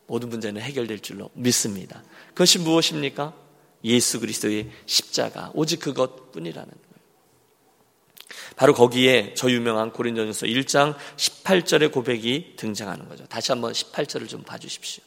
모든 0.05 0.29
문제는 0.29 0.61
해결될 0.61 0.99
줄로 0.99 1.31
믿습니다. 1.33 2.03
그것이 2.29 2.59
무엇입니까? 2.59 3.33
예수 3.85 4.19
그리스도의 4.19 4.69
십자가. 4.85 5.51
오직 5.55 5.79
그것뿐이라는 5.79 6.69
거예요. 6.69 6.79
바로 8.55 8.75
거기에 8.75 9.33
저 9.35 9.49
유명한 9.49 9.91
고린도전서 9.91 10.45
1장 10.45 10.95
18절의 11.15 11.91
고백이 11.91 12.53
등장하는 12.55 13.09
거죠. 13.09 13.25
다시 13.25 13.51
한번 13.51 13.73
18절을 13.73 14.29
좀 14.29 14.43
봐주십시오. 14.43 15.03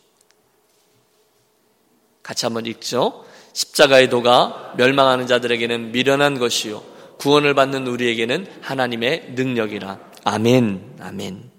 같이 2.25 2.44
한번 2.44 2.66
읽죠. 2.66 3.25
십자가의 3.52 4.11
도가 4.11 4.75
멸망하는 4.76 5.28
자들에게는 5.28 5.92
미련한 5.92 6.40
것이요. 6.40 6.91
구원을 7.23 7.55
받는 7.55 7.87
우리에게는 7.87 8.49
하나님의 8.62 9.35
능력이라. 9.37 10.00
아멘, 10.25 10.97
아멘. 10.99 11.52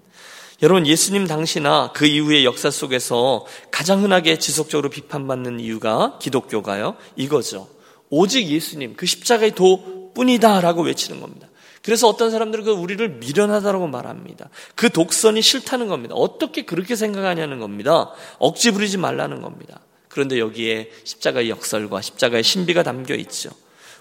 여러분, 0.62 0.86
예수님 0.86 1.26
당시나 1.26 1.90
그 1.94 2.04
이후의 2.04 2.44
역사 2.44 2.70
속에서 2.70 3.46
가장 3.70 4.02
흔하게 4.02 4.38
지속적으로 4.38 4.90
비판받는 4.90 5.60
이유가 5.60 6.18
기독교가요. 6.20 6.96
이거죠. 7.16 7.66
오직 8.10 8.46
예수님, 8.46 8.94
그 8.94 9.06
십자가의 9.06 9.54
도 9.54 10.12
뿐이다라고 10.12 10.82
외치는 10.82 11.22
겁니다. 11.22 11.48
그래서 11.82 12.08
어떤 12.08 12.30
사람들은 12.30 12.64
그 12.64 12.70
우리를 12.70 13.08
미련하다라고 13.08 13.86
말합니다. 13.86 14.50
그 14.74 14.90
독선이 14.90 15.40
싫다는 15.40 15.88
겁니다. 15.88 16.14
어떻게 16.14 16.66
그렇게 16.66 16.94
생각하냐는 16.94 17.58
겁니다. 17.58 18.10
억지 18.38 18.70
부리지 18.70 18.98
말라는 18.98 19.40
겁니다. 19.40 19.80
그런데 20.08 20.38
여기에 20.38 20.90
십자가의 21.04 21.48
역설과 21.48 22.02
십자가의 22.02 22.42
신비가 22.42 22.82
담겨 22.82 23.14
있죠. 23.14 23.50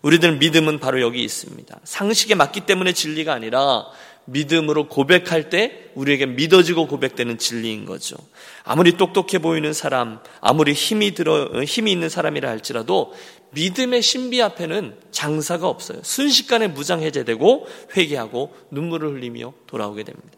우리들 0.03 0.37
믿음은 0.37 0.79
바로 0.79 1.01
여기 1.01 1.23
있습니다. 1.23 1.79
상식에 1.83 2.35
맞기 2.35 2.61
때문에 2.61 2.93
진리가 2.93 3.33
아니라 3.33 3.85
믿음으로 4.25 4.87
고백할 4.87 5.49
때 5.49 5.89
우리에게 5.95 6.25
믿어지고 6.25 6.87
고백되는 6.87 7.37
진리인 7.37 7.85
거죠. 7.85 8.15
아무리 8.63 8.95
똑똑해 8.97 9.39
보이는 9.39 9.73
사람, 9.73 10.19
아무리 10.39 10.73
힘이 10.73 11.13
들어 11.13 11.63
힘이 11.63 11.91
있는 11.91 12.09
사람이라 12.09 12.49
할지라도 12.49 13.13
믿음의 13.51 14.01
신비 14.01 14.41
앞에는 14.41 14.97
장사가 15.11 15.67
없어요. 15.67 15.99
순식간에 16.03 16.67
무장 16.67 17.01
해제되고 17.01 17.67
회개하고 17.95 18.55
눈물을 18.71 19.13
흘리며 19.13 19.53
돌아오게 19.67 20.03
됩니다. 20.03 20.37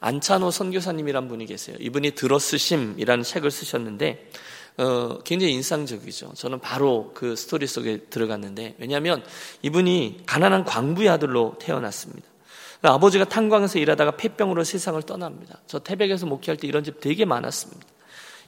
안찬호 0.00 0.50
선교사님이란 0.50 1.28
분이 1.28 1.46
계세요. 1.46 1.76
이분이 1.80 2.12
들어쓰심이라는 2.12 3.24
책을 3.24 3.50
쓰셨는데 3.50 4.28
어, 4.76 5.18
굉장히 5.22 5.52
인상적이죠. 5.52 6.32
저는 6.34 6.60
바로 6.60 7.12
그 7.14 7.36
스토리 7.36 7.66
속에 7.66 7.98
들어갔는데 8.10 8.74
왜냐하면 8.78 9.24
이분이 9.62 10.22
가난한 10.26 10.64
광부의 10.64 11.08
아들로 11.08 11.56
태어났습니다. 11.60 12.26
아버지가 12.82 13.24
탄광에서 13.24 13.78
일하다가 13.78 14.12
폐병으로 14.16 14.64
세상을 14.64 15.00
떠납니다. 15.02 15.60
저 15.66 15.78
태백에서 15.78 16.26
목회할 16.26 16.58
때 16.58 16.66
이런 16.66 16.84
집 16.84 17.00
되게 17.00 17.24
많았습니다. 17.24 17.86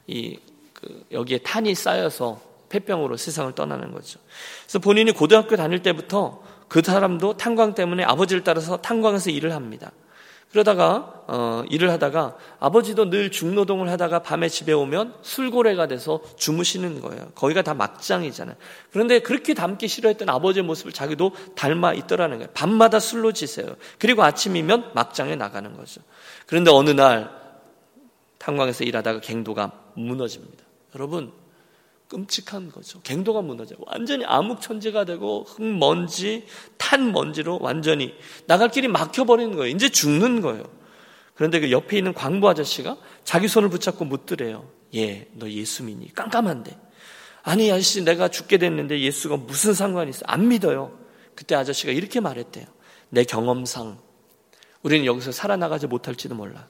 이 0.08 0.38
그, 0.74 1.06
여기에 1.12 1.38
탄이 1.38 1.74
쌓여서 1.74 2.40
폐병으로 2.68 3.16
세상을 3.16 3.54
떠나는 3.54 3.92
거죠. 3.92 4.18
그래서 4.64 4.78
본인이 4.80 5.12
고등학교 5.12 5.56
다닐 5.56 5.82
때부터 5.82 6.42
그 6.68 6.82
사람도 6.82 7.36
탄광 7.36 7.74
때문에 7.74 8.02
아버지를 8.04 8.44
따라서 8.44 8.76
탄광에서 8.78 9.30
일을 9.30 9.54
합니다. 9.54 9.92
그러다가 10.50 11.24
어, 11.26 11.64
일을 11.68 11.90
하다가 11.90 12.36
아버지도 12.60 13.10
늘 13.10 13.30
중노동을 13.30 13.90
하다가 13.90 14.20
밤에 14.20 14.48
집에 14.48 14.72
오면 14.72 15.14
술고래가 15.22 15.88
돼서 15.88 16.20
주무시는 16.36 17.00
거예요. 17.00 17.30
거기가 17.34 17.62
다 17.62 17.74
막장이잖아요. 17.74 18.56
그런데 18.92 19.18
그렇게 19.18 19.54
닮기 19.54 19.88
싫어했던 19.88 20.28
아버지의 20.28 20.64
모습을 20.64 20.92
자기도 20.92 21.32
닮아 21.56 21.94
있더라는 21.94 22.38
거예요. 22.38 22.50
밤마다 22.54 23.00
술로 23.00 23.32
지세요. 23.32 23.74
그리고 23.98 24.22
아침이면 24.22 24.92
막장에 24.94 25.34
나가는 25.34 25.76
거죠. 25.76 26.00
그런데 26.46 26.70
어느 26.70 26.90
날 26.90 27.30
탄광에서 28.38 28.84
일하다가 28.84 29.20
갱도가 29.20 29.72
무너집니다. 29.94 30.64
여러분 30.94 31.32
끔찍한 32.08 32.70
거죠. 32.70 33.00
갱도가 33.02 33.42
무너져요. 33.42 33.78
완전히 33.86 34.24
암흑천지가 34.24 35.04
되고 35.04 35.44
흙먼지, 35.44 36.46
탄 36.76 37.12
먼지로 37.12 37.58
완전히 37.60 38.14
나갈 38.46 38.70
길이 38.70 38.88
막혀버리는 38.88 39.56
거예요. 39.56 39.74
이제 39.74 39.88
죽는 39.88 40.40
거예요. 40.40 40.64
그런데 41.34 41.60
그 41.60 41.70
옆에 41.70 41.98
있는 41.98 42.14
광부 42.14 42.48
아저씨가 42.48 42.96
자기 43.24 43.48
손을 43.48 43.68
붙잡고 43.68 44.04
묻더래요. 44.04 44.70
예, 44.94 45.28
너 45.34 45.48
예수 45.50 45.84
믿니? 45.84 46.12
깜깜한데. 46.14 46.78
아니, 47.42 47.70
아저씨, 47.70 48.02
내가 48.04 48.28
죽게 48.28 48.58
됐는데 48.58 49.00
예수가 49.00 49.36
무슨 49.36 49.74
상관이 49.74 50.10
있어? 50.10 50.22
안 50.26 50.48
믿어요. 50.48 50.98
그때 51.34 51.54
아저씨가 51.54 51.92
이렇게 51.92 52.20
말했대요. 52.20 52.64
내 53.10 53.24
경험상 53.24 53.98
우리는 54.82 55.04
여기서 55.04 55.32
살아나가지 55.32 55.86
못할지도 55.86 56.34
몰라. 56.34 56.68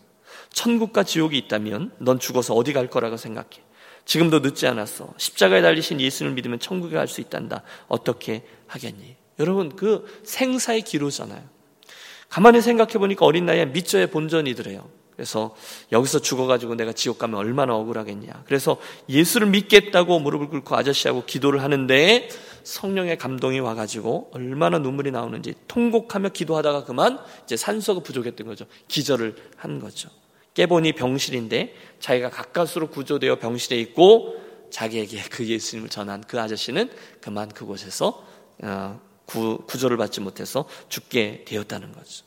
천국과 0.53 1.05
지옥이 1.05 1.39
있다면 1.39 1.93
넌 1.99 2.19
죽어서 2.19 2.55
어디 2.55 2.73
갈 2.73 2.89
거라고 2.89 3.17
생각해. 3.17 3.63
지금도 4.07 4.39
늦지 4.39 4.67
않았어. 4.67 5.13
십자가에 5.19 5.61
달리신 5.61 6.01
예수를 6.01 6.33
믿으면 6.33 6.59
천국에 6.59 6.97
갈 6.97 7.07
수 7.09 7.21
있단다. 7.21 7.63
어떻게 7.89 8.45
하겠니? 8.67 9.17
여러분, 9.39 9.77
그 9.77 10.07
생사의 10.25 10.83
기로잖아요. 10.83 11.43
가만히 12.29 12.61
생각해 12.63 12.95
보니까 12.95 13.27
어린 13.27 13.47
나이에 13.47 13.67
믿져의 13.67 14.11
본전이더래요. 14.11 14.89
그래서 15.15 15.57
여기서 15.93 16.21
죽어가지고 16.21 16.75
내가 16.75 16.93
지옥 16.93 17.19
가면 17.19 17.39
얼마나 17.39 17.75
억울하겠냐. 17.75 18.45
그래서 18.47 18.77
예수를 19.09 19.49
믿겠다고 19.49 20.19
무릎을 20.21 20.49
꿇고 20.49 20.77
아저씨하고 20.77 21.25
기도를 21.25 21.63
하는데 21.63 22.29
성령의 22.65 23.17
감동이 23.17 23.61
와가지고 23.61 24.33
얼마나 24.35 24.79
눈물이 24.79 25.13
나오는지 25.13 25.55
통곡하며 25.69 26.31
기도하다가 26.31 26.85
그만 26.85 27.19
이제 27.45 27.57
산소가 27.57 28.01
부족했던 28.01 28.47
거죠. 28.47 28.67
기절을 28.89 29.37
한 29.57 29.81
거죠. 29.81 30.11
깨보니 30.57 30.93
병실인데 30.93 31.75
자기가 32.01 32.31
가까스로 32.31 32.89
구조되어 32.89 33.39
병실에 33.39 33.79
있고 33.81 34.37
자기에게 34.71 35.23
그 35.31 35.47
예수님을 35.47 35.91
전한 35.91 36.25
그 36.27 36.41
아저씨는 36.41 36.91
그만 37.21 37.51
그곳에서 37.51 38.27
어, 38.63 39.01
구, 39.27 39.59
구조를 39.67 39.99
받지 39.99 40.21
못해서 40.21 40.67
죽게 40.89 41.45
되었다는 41.47 41.93
거죠. 41.93 42.25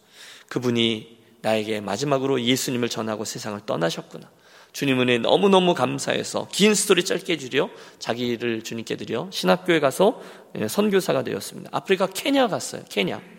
그분이 0.48 1.17
나에게 1.41 1.81
마지막으로 1.81 2.41
예수님을 2.41 2.88
전하고 2.88 3.25
세상을 3.25 3.59
떠나셨구나. 3.65 4.29
주님은 4.74 5.24
너무너무 5.24 5.74
감사해서 5.74 6.48
긴 6.51 6.75
스토리 6.75 7.03
짧게 7.03 7.33
해주려 7.33 7.71
자기를 7.98 8.62
주님께 8.62 8.98
드려 8.98 9.27
신학교에 9.32 9.80
가서 9.80 10.21
예, 10.56 10.67
선교사가 10.67 11.23
되었습니다. 11.23 11.71
아프리카 11.73 12.06
케냐 12.06 12.47
갔어요. 12.47 12.84
케냐. 12.89 13.38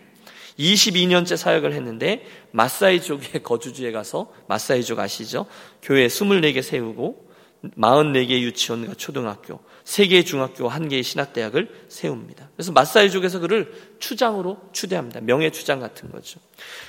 22년째 0.59 1.37
사역을 1.37 1.73
했는데 1.73 2.25
마사이족의 2.51 3.43
거주지에 3.43 3.91
가서 3.91 4.31
마사이족 4.47 4.99
아시죠? 4.99 5.45
교회 5.81 6.07
24개 6.07 6.61
세우고 6.61 7.31
44개 7.77 8.41
유치원과 8.41 8.95
초등학교, 8.95 9.59
3개의 9.83 10.25
중학교, 10.25 10.67
1개의 10.69 11.03
신학대학을 11.03 11.85
세웁니다. 11.89 12.49
그래서 12.55 12.71
마사이족에서 12.71 13.39
그를 13.39 13.71
추장으로 13.99 14.59
추대합니다. 14.71 15.21
명예추장 15.21 15.79
같은 15.79 16.11
거죠. 16.11 16.39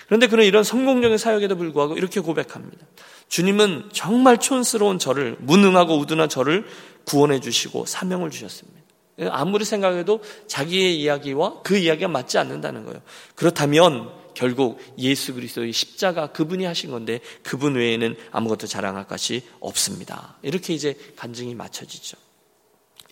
그런데 0.07 0.27
그는 0.29 0.45
이런 0.45 0.65
성공적인 0.65 1.19
사역에도 1.19 1.57
불구하고 1.57 1.97
이렇게 1.97 2.21
고백합니다. 2.21 2.87
주님은 3.29 3.91
정말 3.93 4.39
촌스러운 4.39 4.99
저를, 4.99 5.37
무능하고 5.41 5.99
우둔한 5.99 6.29
저를 6.29 6.65
구원해 7.05 7.41
주시고 7.41 7.87
사명을 7.87 8.31
주셨습니다. 8.31 8.82
아무리 9.31 9.65
생각해도 9.65 10.23
자기의 10.47 11.01
이야기와 11.01 11.63
그 11.63 11.77
이야기가 11.77 12.09
맞지 12.09 12.39
않는다는 12.39 12.85
거예요. 12.85 13.01
그렇다면 13.35 14.11
결국 14.35 14.81
예수 14.99 15.35
그리스도의 15.35 15.73
십자가 15.73 16.33
그분이 16.33 16.65
하신 16.65 16.91
건데 16.91 17.21
그분 17.43 17.75
외에는 17.75 18.17
아무것도 18.31 18.67
자랑할 18.67 19.07
것이 19.07 19.43
없습니다. 19.61 20.37
이렇게 20.43 20.73
이제 20.75 20.97
간증이 21.17 21.55
맞춰지죠. 21.55 22.17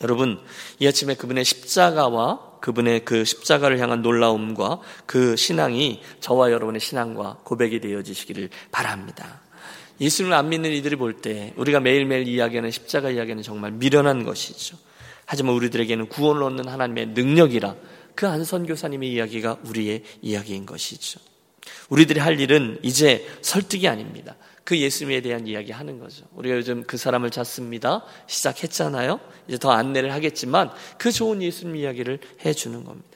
여러분, 0.03 0.41
이 0.79 0.87
아침에 0.89 1.15
그분의 1.15 1.45
십자가와 1.45 2.59
그분의 2.61 3.05
그 3.05 3.25
십자가를 3.25 3.79
향한 3.81 4.01
놀라움과 4.01 4.81
그 5.05 5.37
신앙이 5.37 6.01
저와 6.21 6.53
여러분의 6.53 6.81
신앙과 6.81 7.41
고백이 7.45 7.81
되어지시기를 7.81 8.49
바랍니다. 8.71 9.43
예수님을 10.01 10.35
안 10.35 10.49
믿는 10.49 10.73
이들이 10.73 10.97
볼 10.97 11.21
때 11.21 11.53
우리가 11.57 11.81
매일매일 11.81 12.27
이야기하는 12.27 12.71
십자가 12.71 13.11
이야기는 13.11 13.43
정말 13.43 13.73
미련한 13.73 14.25
것이죠. 14.25 14.79
하지만 15.31 15.55
우리들에게는 15.55 16.09
구원을 16.09 16.43
얻는 16.43 16.66
하나님의 16.66 17.07
능력이라 17.11 17.77
그 18.16 18.27
안선 18.27 18.66
교사님의 18.66 19.12
이야기가 19.12 19.59
우리의 19.64 20.03
이야기인 20.23 20.66
것이죠. 20.66 21.21
우리들이 21.88 22.19
할 22.19 22.40
일은 22.40 22.81
이제 22.83 23.25
설득이 23.40 23.87
아닙니다. 23.87 24.35
그 24.64 24.77
예수님에 24.77 25.21
대한 25.21 25.47
이야기 25.47 25.71
하는 25.71 26.01
거죠. 26.01 26.25
우리가 26.35 26.57
요즘 26.57 26.83
그 26.83 26.97
사람을 26.97 27.31
찾습니다. 27.31 28.05
시작했잖아요. 28.27 29.21
이제 29.47 29.57
더 29.57 29.71
안내를 29.71 30.12
하겠지만 30.12 30.73
그 30.99 31.12
좋은 31.12 31.40
예수님 31.40 31.77
이야기를 31.77 32.19
해주는 32.45 32.83
겁니다. 32.83 33.09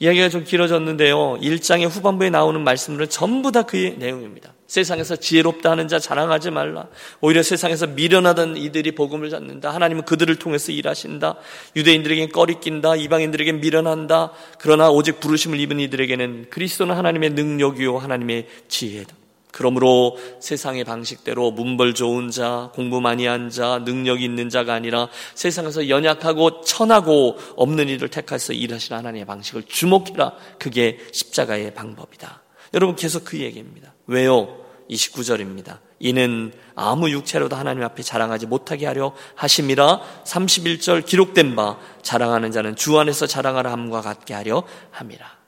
이야기가 0.00 0.28
좀 0.28 0.42
길어졌는데요. 0.42 1.38
1장의 1.40 1.88
후반부에 1.88 2.30
나오는 2.30 2.60
말씀들은 2.64 3.08
전부 3.10 3.52
다 3.52 3.62
그의 3.62 3.96
내용입니다. 3.96 4.54
세상에서 4.72 5.16
지혜롭다 5.16 5.70
하는 5.70 5.86
자 5.86 5.98
자랑하지 5.98 6.50
말라. 6.50 6.86
오히려 7.20 7.42
세상에서 7.42 7.88
미련하던 7.88 8.56
이들이 8.56 8.92
복음을 8.92 9.28
잡는다. 9.28 9.68
하나님은 9.74 10.06
그들을 10.06 10.34
통해서 10.36 10.72
일하신다. 10.72 11.36
유대인들에겐 11.76 12.30
꺼리낀다. 12.30 12.96
이방인들에겐 12.96 13.60
미련한다. 13.60 14.32
그러나 14.58 14.88
오직 14.88 15.20
부르심을 15.20 15.60
입은 15.60 15.78
이들에게는 15.78 16.46
그리스도는 16.48 16.96
하나님의 16.96 17.30
능력이요 17.30 17.98
하나님의 17.98 18.46
지혜다. 18.68 19.14
그러므로 19.50 20.16
세상의 20.40 20.84
방식대로 20.84 21.50
문벌 21.50 21.92
좋은 21.92 22.30
자, 22.30 22.70
공부 22.74 23.02
많이 23.02 23.26
한 23.26 23.50
자, 23.50 23.82
능력 23.84 24.22
있는 24.22 24.48
자가 24.48 24.72
아니라 24.72 25.10
세상에서 25.34 25.90
연약하고 25.90 26.62
천하고 26.62 27.36
없는 27.56 27.90
이를 27.90 28.08
택해서 28.08 28.54
일하시는 28.54 28.98
하나님의 28.98 29.26
방식을 29.26 29.64
주목해라. 29.64 30.32
그게 30.58 30.98
십자가의 31.12 31.74
방법이다. 31.74 32.40
여러분 32.74 32.96
계속 32.96 33.24
그 33.24 33.38
얘기입니다. 33.38 33.94
왜요? 34.06 34.62
29절입니다. 34.90 35.78
이는 35.98 36.52
아무 36.74 37.10
육체로도 37.10 37.54
하나님 37.56 37.82
앞에 37.84 38.02
자랑하지 38.02 38.46
못하게 38.46 38.86
하려 38.86 39.14
하심이라 39.36 40.00
31절 40.24 41.06
기록된 41.06 41.54
바 41.54 41.78
자랑하는 42.02 42.50
자는 42.50 42.76
주 42.76 42.98
안에서 42.98 43.26
자랑하라 43.26 43.70
함과 43.70 44.00
같게 44.00 44.34
하려 44.34 44.64
함이라. 44.90 45.42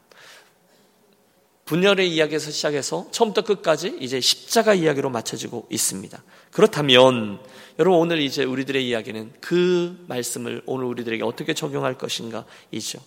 분열의 1.65 2.15
이야기에서 2.15 2.51
시작해서 2.51 3.09
처음부터 3.11 3.43
끝까지 3.43 3.97
이제 4.01 4.21
십자가 4.21 4.75
이야기로 4.75 5.09
맞춰지고 5.09 5.67
있습니다. 5.71 6.23
그렇다면 6.51 7.41
여러분 7.79 7.99
오늘 7.99 8.21
이제 8.21 8.45
우리들의 8.45 8.87
이야기는 8.87 9.33
그 9.41 10.05
말씀을 10.07 10.63
오늘 10.67 10.85
우리들에게 10.87 11.25
어떻게 11.25 11.55
적용할 11.55 11.97
것인가 11.97 12.45
이죠. 12.71 13.01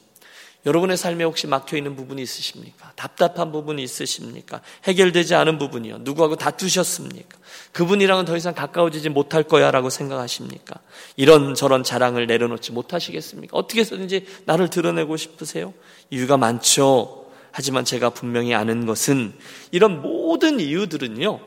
여러분의 0.65 0.97
삶에 0.97 1.23
혹시 1.23 1.47
막혀 1.47 1.77
있는 1.77 1.95
부분이 1.95 2.21
있으십니까? 2.21 2.91
답답한 2.95 3.51
부분이 3.51 3.81
있으십니까? 3.83 4.61
해결되지 4.83 5.35
않은 5.35 5.57
부분이요. 5.57 5.99
누구하고 5.99 6.35
다투셨습니까? 6.35 7.37
그분이랑은 7.71 8.25
더 8.25 8.35
이상 8.35 8.53
가까워지지 8.53 9.09
못할 9.09 9.43
거야 9.43 9.71
라고 9.71 9.89
생각하십니까? 9.89 10.79
이런 11.15 11.55
저런 11.55 11.83
자랑을 11.83 12.27
내려놓지 12.27 12.73
못하시겠습니까? 12.73 13.55
어떻게 13.55 13.81
해서든지 13.81 14.25
나를 14.45 14.69
드러내고 14.69 15.15
싶으세요? 15.15 15.73
이유가 16.09 16.37
많죠. 16.37 17.27
하지만 17.51 17.85
제가 17.85 18.09
분명히 18.09 18.53
아는 18.53 18.85
것은 18.85 19.33
이런 19.71 20.01
모든 20.01 20.59
이유들은요, 20.59 21.39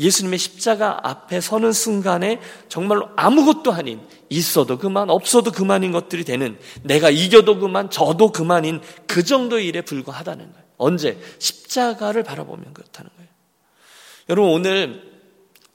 예수님의 0.00 0.38
십자가 0.38 0.98
앞에 1.08 1.40
서는 1.40 1.72
순간에 1.72 2.40
정말로 2.68 3.10
아무것도 3.16 3.72
아닌 3.72 4.00
있어도 4.28 4.78
그만 4.78 5.10
없어도 5.10 5.52
그만인 5.52 5.92
것들이 5.92 6.24
되는 6.24 6.58
내가 6.82 7.10
이겨도 7.10 7.58
그만 7.58 7.90
저도 7.90 8.32
그만인 8.32 8.80
그 9.06 9.22
정도의 9.22 9.66
일에 9.66 9.82
불과하다는 9.82 10.52
거예요. 10.52 10.64
언제? 10.78 11.20
십자가를 11.38 12.22
바라보면 12.22 12.72
그렇다는 12.72 13.10
거예요. 13.16 13.30
여러분 14.30 14.52
오늘 14.52 15.10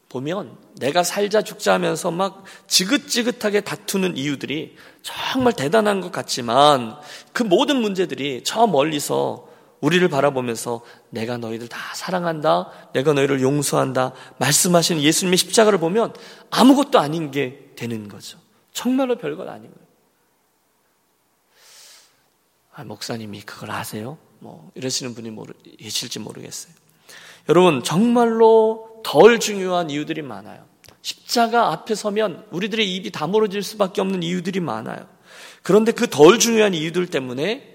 보면 0.09 0.57
내가 0.79 1.03
살자 1.03 1.41
죽자 1.41 1.73
하면서 1.73 2.09
막 2.09 2.43
지긋지긋하게 2.67 3.61
다투는 3.61 4.17
이유들이 4.17 4.75
정말 5.03 5.53
대단한 5.53 6.01
것 6.01 6.11
같지만 6.11 6.95
그 7.33 7.43
모든 7.43 7.81
문제들이 7.81 8.43
저 8.43 8.65
멀리서 8.65 9.47
우리를 9.85 10.07
바라보면서 10.07 10.81
내가 11.11 11.37
너희들 11.37 11.67
다 11.67 11.77
사랑한다. 11.93 12.89
내가 12.93 13.13
너희를 13.13 13.41
용서한다. 13.41 14.13
말씀하시는 14.39 14.99
예수님의 14.99 15.37
십자가를 15.37 15.77
보면 15.77 16.15
아무것도 16.49 16.97
아닌 16.97 17.29
게 17.29 17.71
되는 17.75 18.07
거죠. 18.07 18.39
정말로 18.73 19.15
별것 19.19 19.47
아닌 19.47 19.69
거예요. 19.71 19.85
아, 22.73 22.83
목사님이 22.83 23.41
그걸 23.41 23.69
아세요? 23.69 24.17
뭐 24.39 24.71
이러시는 24.73 25.13
분이 25.13 25.29
모르, 25.29 25.53
계실지 25.77 26.17
모르겠어요. 26.17 26.73
여러분 27.47 27.83
정말로 27.83 29.01
덜 29.03 29.39
중요한 29.39 29.91
이유들이 29.91 30.23
많아요. 30.23 30.65
십자가 31.03 31.71
앞에 31.71 31.93
서면 31.93 32.47
우리들의 32.49 32.95
입이 32.95 33.11
다물어질 33.11 33.61
수밖에 33.61 34.01
없는 34.01 34.23
이유들이 34.23 34.61
많아요. 34.61 35.07
그런데 35.61 35.91
그 35.91 36.07
덜 36.07 36.39
중요한 36.39 36.73
이유들 36.73 37.05
때문에 37.07 37.74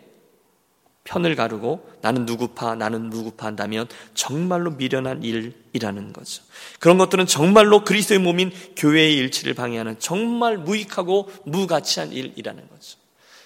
편을 1.05 1.35
가르고 1.35 1.89
나는 2.03 2.27
누구파, 2.27 2.75
나는 2.75 3.11
누구파 3.11 3.47
한다면 3.47 3.89
정말로 4.15 4.71
미련한 4.73 5.23
일이라는 5.23 6.13
거죠. 6.13 6.43
그런 6.79 6.99
것들은 6.99 7.27
정말로 7.27 7.85
그리스도의 7.85 8.21
몸인 8.21 8.53
교회의 8.77 9.17
일치를 9.17 9.55
방해하는 9.55 9.99
정말 9.99 10.59
무익하고 10.59 11.31
무가치한 11.45 12.13
일이라는 12.13 12.69
거죠. 12.69 12.99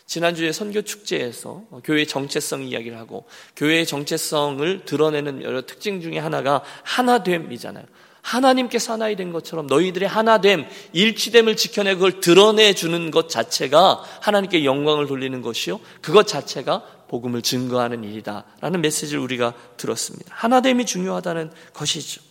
지난주에 0.06 0.52
선교 0.52 0.82
축제에서 0.82 1.64
교회의 1.84 2.06
정체성 2.06 2.64
이야기를 2.64 2.98
하고 2.98 3.24
교회의 3.56 3.86
정체성을 3.86 4.84
드러내는 4.84 5.42
여러 5.42 5.62
특징 5.64 6.02
중에 6.02 6.18
하나가 6.18 6.62
하나됨이잖아요. 6.82 7.84
하나님께서 8.20 8.94
하나이 8.94 9.16
된 9.16 9.32
것처럼 9.32 9.66
너희들의 9.66 10.08
하나됨, 10.08 10.66
일치됨을 10.92 11.56
지켜내 11.56 11.94
그걸 11.94 12.20
드러내 12.20 12.72
주는 12.72 13.10
것 13.10 13.28
자체가 13.28 14.02
하나님께 14.20 14.64
영광을 14.64 15.06
돌리는 15.06 15.42
것이요. 15.42 15.78
그것 16.00 16.26
자체가 16.26 16.82
복음을 17.08 17.42
증거하는 17.42 18.04
일이다 18.04 18.44
라는 18.60 18.80
메시지를 18.80 19.20
우리가 19.20 19.54
들었습니다. 19.76 20.34
하나됨이 20.34 20.86
중요하다는 20.86 21.50
것이죠. 21.72 22.22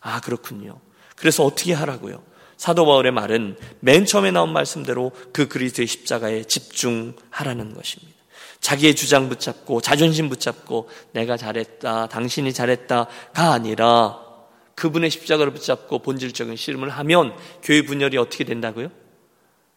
아, 0.00 0.20
그렇군요. 0.20 0.78
그래서 1.16 1.44
어떻게 1.44 1.72
하라고요? 1.72 2.22
사도 2.56 2.86
바울의 2.86 3.12
말은 3.12 3.56
맨 3.80 4.06
처음에 4.06 4.30
나온 4.30 4.52
말씀대로 4.52 5.12
그 5.32 5.48
그리스도의 5.48 5.86
십자가에 5.86 6.44
집중하라는 6.44 7.74
것입니다. 7.74 8.14
자기의 8.60 8.94
주장 8.94 9.28
붙잡고 9.28 9.80
자존심 9.80 10.28
붙잡고 10.30 10.88
내가 11.12 11.36
잘했다, 11.36 12.08
당신이 12.08 12.52
잘했다가 12.52 13.52
아니라 13.52 14.18
그분의 14.74 15.10
십자가를 15.10 15.52
붙잡고 15.52 15.98
본질적인 15.98 16.56
씨름을 16.56 16.88
하면 16.88 17.36
교회 17.62 17.82
분열이 17.82 18.16
어떻게 18.16 18.44
된다고요? 18.44 18.90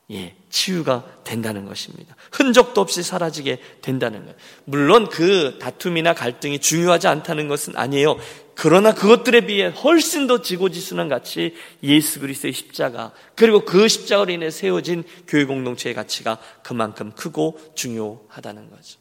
예, 0.09 0.35
치유가 0.49 1.05
된다는 1.25 1.65
것입니다. 1.65 2.15
흔적도 2.31 2.79
없이 2.79 3.03
사라지게 3.03 3.59
된다는 3.81 4.21
거예요. 4.21 4.35
물론 4.63 5.09
그 5.09 5.57
다툼이나 5.59 6.13
갈등이 6.13 6.59
중요하지 6.59 7.07
않다는 7.07 7.49
것은 7.49 7.75
아니에요. 7.75 8.17
그러나 8.55 8.93
그것들에 8.93 9.41
비해 9.41 9.67
훨씬 9.67 10.25
더 10.25 10.41
지고지순한 10.41 11.09
가치 11.09 11.55
예수 11.83 12.21
그리스도의 12.21 12.53
십자가 12.53 13.13
그리고 13.35 13.65
그 13.65 13.87
십자가로 13.87 14.31
인해 14.31 14.49
세워진 14.49 15.03
교회 15.27 15.43
공동체의 15.43 15.93
가치가 15.93 16.37
그만큼 16.63 17.11
크고 17.11 17.59
중요하다는 17.75 18.69
거죠. 18.69 18.99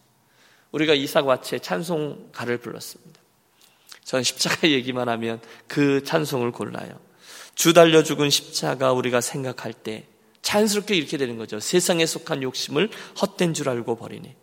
우리가 0.72 0.94
이사과체 0.94 1.60
찬송가를 1.60 2.58
불렀습니다. 2.58 3.20
저는 4.04 4.24
십자가 4.24 4.66
얘기만 4.68 5.08
하면 5.08 5.40
그 5.68 6.02
찬송을 6.02 6.50
골라요. 6.50 6.98
주 7.54 7.72
달려 7.72 8.02
죽은 8.02 8.28
십자가 8.28 8.92
우리가 8.92 9.20
생각할 9.20 9.72
때 9.72 10.04
자연스럽게 10.46 10.94
이렇게 10.94 11.16
되는 11.16 11.38
거죠. 11.38 11.58
세상에 11.58 12.06
속한 12.06 12.44
욕심을 12.44 12.88
헛된 13.20 13.52
줄 13.52 13.68
알고 13.68 13.96
버리네. 13.96 14.36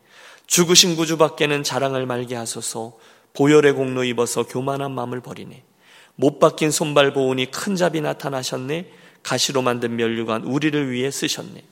죽으신 0.47 0.97
구주 0.97 1.17
밖에는 1.17 1.63
자랑을 1.63 2.05
말게 2.05 2.35
하소서 2.35 2.97
보혈의 3.31 3.71
공로 3.71 4.03
입어서 4.03 4.43
교만한 4.43 4.91
마음을 4.91 5.21
버리네. 5.21 5.63
못 6.15 6.39
박힌 6.39 6.71
손발 6.71 7.13
보으니 7.13 7.49
큰 7.49 7.77
잡이 7.77 8.01
나타나셨네. 8.01 8.91
가시로 9.23 9.61
만든 9.61 9.95
면류관 9.95 10.43
우리를 10.43 10.91
위해 10.91 11.09
쓰셨네. 11.09 11.63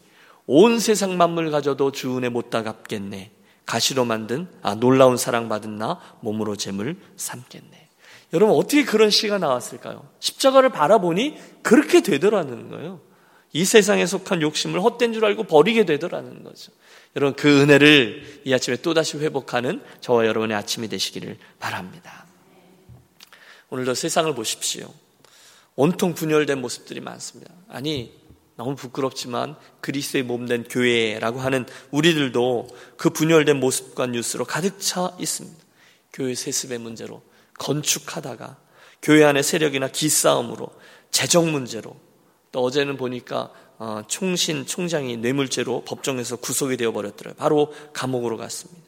온 0.47 0.79
세상 0.79 1.17
만물 1.17 1.51
가져도 1.51 1.91
주은에 1.91 2.29
못다 2.29 2.63
갚겠네. 2.63 3.31
가시로 3.65 4.05
만든 4.05 4.47
아 4.61 4.75
놀라운 4.75 5.17
사랑 5.17 5.49
받은 5.49 5.77
나 5.77 5.99
몸으로 6.21 6.55
재물 6.55 6.95
삼겠네. 7.17 7.89
여러분 8.31 8.55
어떻게 8.55 8.85
그런 8.85 9.09
시가 9.09 9.39
나왔을까요? 9.39 10.07
십자가를 10.21 10.69
바라보니 10.69 11.37
그렇게 11.63 12.01
되더라는 12.01 12.69
거예요. 12.69 13.10
이 13.53 13.65
세상에 13.65 14.05
속한 14.05 14.41
욕심을 14.41 14.81
헛된 14.81 15.13
줄 15.13 15.25
알고 15.25 15.43
버리게 15.43 15.85
되더라는 15.85 16.43
거죠. 16.43 16.71
여러분 17.15 17.35
그 17.35 17.61
은혜를 17.61 18.41
이 18.45 18.53
아침에 18.53 18.77
또다시 18.77 19.17
회복하는 19.17 19.81
저와 19.99 20.25
여러분의 20.25 20.55
아침이 20.55 20.87
되시기를 20.87 21.37
바랍니다. 21.59 22.25
오늘도 23.69 23.93
세상을 23.93 24.33
보십시오. 24.35 24.93
온통 25.75 26.13
분열된 26.13 26.59
모습들이 26.61 27.01
많습니다. 27.01 27.53
아니 27.67 28.13
너무 28.55 28.75
부끄럽지만 28.75 29.55
그리스의 29.79 30.23
몸된 30.23 30.65
교회라고 30.65 31.39
하는 31.39 31.65
우리들도 31.91 32.67
그 32.97 33.09
분열된 33.09 33.59
모습과 33.59 34.07
뉴스로 34.07 34.45
가득 34.45 34.79
차 34.79 35.15
있습니다. 35.19 35.57
교회 36.13 36.35
세습의 36.35 36.77
문제로 36.77 37.21
건축하다가 37.57 38.57
교회 39.01 39.23
안의 39.23 39.43
세력이나 39.43 39.87
기싸움으로 39.87 40.69
재정 41.09 41.51
문제로 41.51 41.95
또 42.51 42.63
어제는 42.63 42.97
보니까 42.97 43.51
어, 43.77 44.03
총신 44.07 44.65
총장이 44.65 45.17
뇌물죄로 45.17 45.83
법정에서 45.85 46.35
구속이 46.35 46.77
되어 46.77 46.91
버렸더라고요. 46.91 47.35
바로 47.35 47.73
감옥으로 47.93 48.37
갔습니다. 48.37 48.81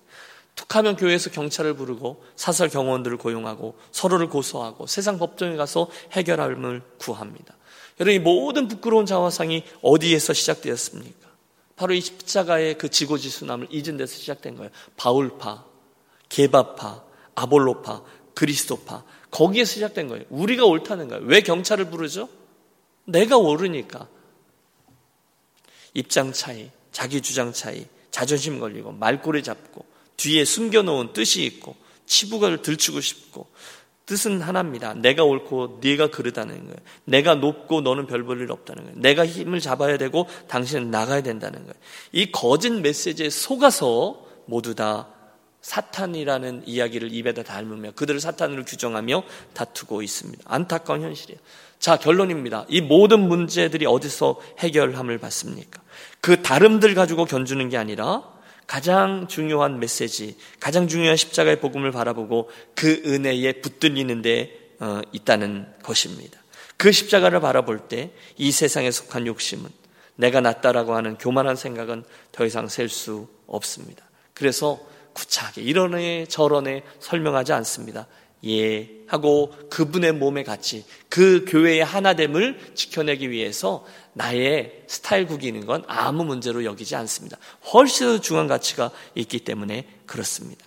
툭하면 0.56 0.95
교회에서 0.95 1.32
경찰을 1.32 1.76
부르고 1.76 2.23
사설 2.36 2.69
경호원들을 2.69 3.17
고용하고 3.17 3.76
서로를 3.91 4.30
고소하고 4.30 4.86
세상 4.86 5.17
법정에 5.17 5.56
가서 5.56 5.89
해결함을 6.12 6.84
구합니다. 6.99 7.56
여러분 7.99 8.13
이 8.13 8.19
모든 8.19 8.67
부끄러운 8.67 9.06
자화상이 9.06 9.63
어디에서 9.82 10.34
시작되었습니까? 10.34 11.30
바로 11.76 11.93
이 11.93 12.02
십자가의 12.02 12.78
그 12.78 12.89
지고지순함을 12.89 13.67
잊은 13.71 13.97
데서 13.97 14.15
시작된 14.15 14.58
거예요. 14.58 14.69
바울파, 14.95 15.65
게바파, 16.30 17.04
아볼로파, 17.36 18.04
그리스도파 18.36 19.04
거기에서 19.32 19.73
시작된 19.73 20.08
거예요. 20.08 20.26
우리가 20.30 20.65
옳다는 20.65 21.08
거예요. 21.08 21.23
왜 21.26 21.41
경찰을 21.41 21.89
부르죠? 21.89 22.30
내가 23.06 23.38
옳으니까. 23.38 24.08
입장 25.94 26.32
차이, 26.34 26.72
자기 26.92 27.22
주장 27.22 27.54
차이, 27.54 27.86
자존심 28.12 28.60
걸리고 28.60 28.92
말꼬리 28.92 29.44
잡고 29.44 29.86
뒤에 30.18 30.46
숨겨놓은 30.46 31.13
뜻이 31.13 31.44
있고 31.46 31.76
치부가를 32.06 32.62
들추고 32.62 33.02
싶고 33.02 33.48
뜻은 34.06 34.42
하나입니다. 34.42 34.94
내가 34.96 35.24
옳고 35.24 35.80
네가 35.82 36.08
그르다는 36.12 36.66
거예요. 36.66 36.76
내가 37.06 37.36
높고 37.36 37.82
너는 37.82 38.06
별 38.06 38.24
볼 38.24 38.42
일 38.42 38.52
없다는 38.52 38.84
거예요. 38.84 39.00
내가 39.00 39.26
힘을 39.26 39.60
잡아야 39.62 39.98
되고 39.98 40.28
당신은 40.48 40.92
나가야 40.92 41.22
된다는 41.24 41.62
거예요. 41.62 41.74
이 42.12 42.32
거짓 42.32 42.70
메시지에 42.70 43.30
속아서 43.30 44.28
모두 44.46 44.76
다 44.76 45.10
사탄이라는 45.62 46.63
이야기를 46.66 47.13
입에다 47.13 47.44
닮으며 47.44 47.92
그들을 47.92 48.20
사탄으로 48.20 48.66
규정하며 48.66 49.24
다투고 49.54 50.02
있습니다. 50.02 50.44
안타까운 50.46 51.02
현실이에요. 51.02 51.39
자, 51.84 51.98
결론입니다. 51.98 52.65
이 52.69 52.80
모든 52.80 53.28
문제들이 53.28 53.86
어디서 53.86 54.39
해결함을 54.60 55.17
받습니까? 55.17 55.82
그 56.22 56.41
다름들 56.41 56.96
가지고 56.96 57.26
견주는 57.26 57.67
게 57.67 57.76
아니라 57.76 58.24
가장 58.67 59.28
중요한 59.28 59.82
메시지, 59.82 60.38
가장 60.62 60.88
중요한 60.88 61.17
십자가의 61.17 61.60
복음을 61.60 61.91
바라보고 61.91 62.50
그 62.74 63.02
은혜에 63.06 63.60
붙들리는 63.60 64.22
데 64.22 64.58
어, 64.80 65.02
있다는 65.12 65.67
것입니다. 65.84 66.39
그 66.78 66.93
십자가를 66.93 67.41
바라볼 67.41 67.89
때 67.89 68.13
이 68.38 68.54
세상에 68.54 68.89
속한 68.89 69.28
욕심은 69.28 69.69
내가 70.15 70.39
낫다라고 70.39 70.96
하는 70.96 71.17
교만한 71.17 71.58
생각은 71.58 72.06
더 72.32 72.46
이상 72.46 72.69
셀 72.69 72.88
수 72.88 73.28
없습니다. 73.46 74.06
그래서 74.34 74.80
구차하게 75.12 75.62
이런 75.63 75.96
애 75.96 76.26
저런 76.30 76.65
애 76.67 76.84
설명하지 77.02 77.52
않습니다. 77.52 78.08
예 78.45 78.89
하고 79.08 79.53
그분의 79.69 80.13
몸에 80.13 80.43
같이 80.43 80.86
그 81.08 81.45
교회의 81.47 81.84
하나됨을 81.84 82.73
지켜내기 82.75 83.29
위해서 83.29 83.86
나의 84.13 84.84
스타일 84.88 85.27
구기는 85.27 85.65
건 85.65 85.84
아무 85.88 86.23
문제로 86.23 86.65
여기지 86.65 86.95
않습니다. 86.95 87.38
훨씬 87.73 88.08
더 88.08 88.21
중요한 88.21 88.47
가치가 88.47 88.91
있기 89.15 89.39
때문에 89.39 89.88
그렇습니다. 90.06 90.65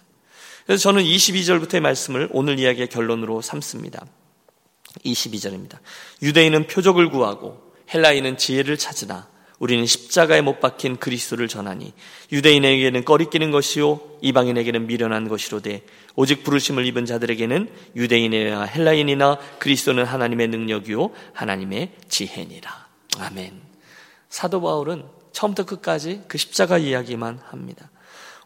그래서 0.64 0.82
저는 0.82 1.02
22절부터의 1.02 1.80
말씀을 1.80 2.28
오늘 2.32 2.58
이야기의 2.58 2.88
결론으로 2.88 3.40
삼습니다. 3.40 4.04
22절입니다. 5.04 5.78
유대인은 6.22 6.66
표적을 6.66 7.10
구하고 7.10 7.72
헬라인은 7.92 8.36
지혜를 8.38 8.76
찾으나 8.76 9.28
우리는 9.58 9.86
십자가에 9.86 10.42
못 10.42 10.60
박힌 10.60 10.96
그리스도를 10.96 11.48
전하니 11.48 11.92
유대인에게는 12.30 13.04
꺼리끼는 13.04 13.50
것이요 13.50 14.00
이방인에게는 14.20 14.86
미련한 14.86 15.28
것이로되 15.28 15.82
오직 16.14 16.44
부르심을 16.44 16.84
입은 16.86 17.06
자들에게는 17.06 17.70
유대인이나 17.96 18.64
헬라인이나 18.64 19.38
그리스도는 19.58 20.04
하나님의 20.04 20.48
능력이요 20.48 21.10
하나님의 21.32 21.92
지혜니라. 22.08 22.86
아멘. 23.18 23.60
사도 24.28 24.60
바울은 24.60 25.04
처음부터 25.32 25.64
끝까지 25.64 26.22
그 26.28 26.38
십자가 26.38 26.78
이야기만 26.78 27.40
합니다. 27.48 27.90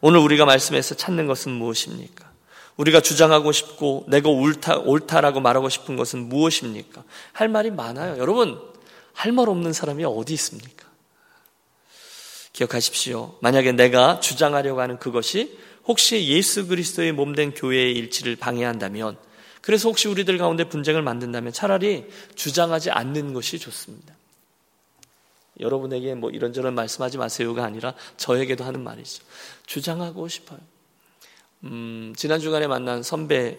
오늘 0.00 0.20
우리가 0.20 0.44
말씀에서 0.44 0.94
찾는 0.94 1.26
것은 1.26 1.52
무엇입니까? 1.52 2.30
우리가 2.76 3.00
주장하고 3.00 3.52
싶고 3.52 4.06
내가 4.08 4.28
옳다, 4.30 4.78
옳다라고 4.78 5.40
말하고 5.40 5.68
싶은 5.68 5.96
것은 5.96 6.28
무엇입니까? 6.28 7.02
할 7.32 7.48
말이 7.48 7.70
많아요. 7.70 8.16
여러분, 8.18 8.60
할 9.12 9.32
말 9.32 9.48
없는 9.48 9.72
사람이 9.72 10.04
어디 10.04 10.32
있습니까? 10.34 10.89
기억하십시오. 12.60 13.36
만약에 13.40 13.72
내가 13.72 14.20
주장하려고 14.20 14.80
하는 14.80 14.98
그것이 14.98 15.58
혹시 15.84 16.28
예수 16.28 16.66
그리스도의 16.66 17.12
몸된 17.12 17.54
교회의 17.54 17.94
일치를 17.94 18.36
방해한다면 18.36 19.16
그래서 19.62 19.88
혹시 19.88 20.08
우리들 20.08 20.36
가운데 20.38 20.64
분쟁을 20.64 21.02
만든다면 21.02 21.52
차라리 21.52 22.06
주장하지 22.34 22.90
않는 22.90 23.32
것이 23.32 23.58
좋습니다. 23.58 24.14
여러분에게 25.58 26.14
뭐 26.14 26.30
이런저런 26.30 26.74
말씀하지 26.74 27.18
마세요가 27.18 27.64
아니라 27.64 27.94
저에게도 28.16 28.64
하는 28.64 28.82
말이죠. 28.82 29.22
주장하고 29.66 30.28
싶어요. 30.28 30.58
음, 31.64 32.14
지난 32.16 32.40
주간에 32.40 32.66
만난 32.66 33.02
선배 33.02 33.58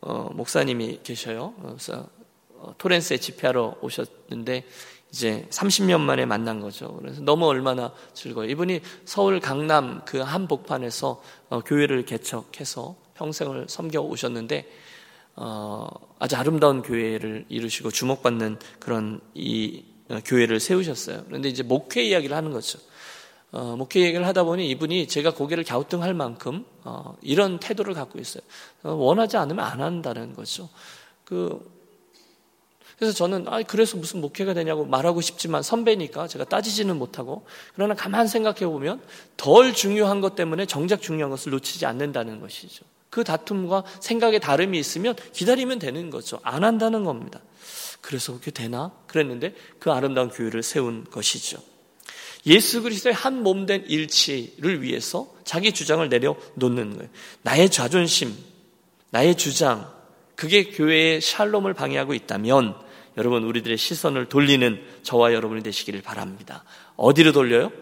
어, 0.00 0.30
목사님이 0.32 1.00
계셔요. 1.02 1.54
그래서 1.62 2.08
어, 2.56 2.74
토렌스에 2.78 3.18
집회하러 3.18 3.76
오셨는데 3.82 4.64
이제 5.12 5.46
30년 5.50 6.00
만에 6.00 6.24
만난 6.24 6.60
거죠. 6.60 6.96
그래서 6.96 7.20
너무 7.20 7.46
얼마나 7.46 7.92
즐거워요. 8.14 8.50
이분이 8.50 8.80
서울 9.04 9.40
강남 9.40 10.02
그 10.06 10.18
한복판에서 10.18 11.22
어, 11.50 11.60
교회를 11.60 12.06
개척해서 12.06 12.96
평생을 13.14 13.66
섬겨 13.68 14.00
오셨는데 14.00 14.66
어, 15.36 15.86
아주 16.18 16.36
아름다운 16.36 16.82
교회를 16.82 17.44
이루시고 17.50 17.90
주목받는 17.90 18.58
그런 18.78 19.20
이 19.34 19.84
어, 20.08 20.18
교회를 20.24 20.60
세우셨어요. 20.60 21.24
그런데 21.26 21.50
이제 21.50 21.62
목회 21.62 22.02
이야기를 22.02 22.34
하는 22.34 22.50
거죠. 22.50 22.78
어, 23.50 23.76
목회 23.76 24.00
얘기를 24.00 24.26
하다 24.26 24.44
보니 24.44 24.66
이분이 24.70 25.08
제가 25.08 25.34
고개를 25.34 25.64
갸우뚱할 25.64 26.14
만큼 26.14 26.64
어, 26.84 27.14
이런 27.20 27.60
태도를 27.60 27.92
갖고 27.92 28.18
있어요. 28.18 28.42
어, 28.82 28.92
원하지 28.92 29.36
않으면 29.36 29.62
안 29.62 29.82
한다는 29.82 30.34
거죠. 30.34 30.70
그 31.26 31.81
그래서 33.02 33.16
저는 33.16 33.48
아 33.48 33.60
그래서 33.64 33.96
무슨 33.96 34.20
목회가 34.20 34.54
되냐고 34.54 34.84
말하고 34.84 35.20
싶지만 35.22 35.64
선배니까 35.64 36.28
제가 36.28 36.44
따지지는 36.44 36.96
못하고 36.96 37.44
그러나 37.74 37.96
가만 37.96 38.28
생각해 38.28 38.60
보면 38.60 39.02
덜 39.36 39.74
중요한 39.74 40.20
것 40.20 40.36
때문에 40.36 40.66
정작 40.66 41.02
중요한 41.02 41.28
것을 41.28 41.50
놓치지 41.50 41.84
않는다는 41.84 42.38
것이죠. 42.38 42.84
그 43.10 43.24
다툼과 43.24 43.82
생각의 43.98 44.38
다름이 44.38 44.78
있으면 44.78 45.16
기다리면 45.32 45.80
되는 45.80 46.10
거죠. 46.10 46.38
안 46.44 46.62
한다는 46.62 47.02
겁니다. 47.02 47.40
그래서 48.00 48.34
그게 48.34 48.52
되나? 48.52 48.92
그랬는데 49.08 49.56
그 49.80 49.90
아름다운 49.90 50.28
교회를 50.28 50.62
세운 50.62 51.02
것이죠. 51.10 51.58
예수 52.46 52.82
그리스도의 52.82 53.16
한 53.16 53.42
몸 53.42 53.66
된 53.66 53.84
일치를 53.88 54.80
위해서 54.80 55.26
자기 55.42 55.72
주장을 55.72 56.08
내려놓는 56.08 56.98
거예요. 56.98 57.10
나의 57.42 57.68
자존심, 57.68 58.32
나의 59.10 59.34
주장, 59.34 59.90
그게 60.36 60.70
교회의 60.70 61.20
샬롬을 61.20 61.74
방해하고 61.74 62.14
있다면 62.14 62.91
여러분 63.16 63.44
우리들의 63.44 63.76
시선을 63.76 64.28
돌리는 64.28 64.82
저와 65.02 65.32
여러분이 65.34 65.62
되시기를 65.62 66.02
바랍니다. 66.02 66.64
어디로 66.96 67.32
돌려요? 67.32 67.72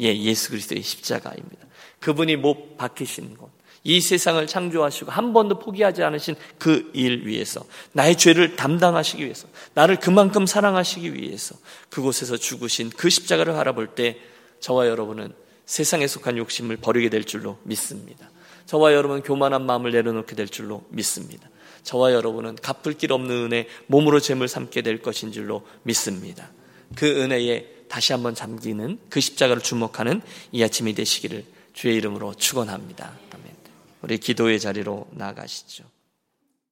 예, 0.00 0.14
예수 0.14 0.50
그리스도의 0.50 0.82
십자가입니다. 0.82 1.66
그분이 2.00 2.36
못 2.36 2.76
박히신 2.76 3.36
곳. 3.36 3.50
이 3.82 4.00
세상을 4.00 4.44
창조하시고 4.46 5.12
한 5.12 5.32
번도 5.32 5.60
포기하지 5.60 6.02
않으신 6.02 6.34
그 6.58 6.90
일 6.92 7.24
위해서 7.26 7.64
나의 7.92 8.16
죄를 8.16 8.56
담당하시기 8.56 9.22
위해서 9.22 9.46
나를 9.74 10.00
그만큼 10.00 10.44
사랑하시기 10.44 11.14
위해서 11.14 11.54
그곳에서 11.88 12.36
죽으신 12.36 12.90
그 12.90 13.08
십자가를 13.08 13.52
바라볼 13.52 13.88
때 13.94 14.18
저와 14.58 14.88
여러분은 14.88 15.32
세상에 15.66 16.06
속한 16.08 16.36
욕심을 16.36 16.78
버리게 16.78 17.10
될 17.10 17.24
줄로 17.24 17.58
믿습니다. 17.62 18.28
저와 18.66 18.92
여러분은 18.92 19.22
교만한 19.22 19.64
마음을 19.64 19.92
내려놓게 19.92 20.34
될 20.34 20.48
줄로 20.48 20.84
믿습니다. 20.88 21.48
저와 21.86 22.12
여러분은 22.12 22.56
갚을 22.56 22.98
길 22.98 23.12
없는 23.12 23.44
은혜, 23.44 23.68
몸으로 23.86 24.18
죄을 24.18 24.48
삼게 24.48 24.82
될 24.82 25.00
것인 25.00 25.30
줄로 25.30 25.64
믿습니다. 25.84 26.50
그 26.96 27.22
은혜에 27.22 27.86
다시 27.88 28.12
한번 28.12 28.34
잠기는 28.34 28.98
그 29.08 29.20
십자가를 29.20 29.62
주목하는 29.62 30.20
이 30.50 30.64
아침이 30.64 30.94
되시기를 30.94 31.44
주의 31.74 31.96
이름으로 31.96 32.34
축원합니다. 32.34 33.12
아멘. 33.32 33.56
우리 34.02 34.18
기도의 34.18 34.58
자리로 34.58 35.06
나가시죠. 35.12 35.84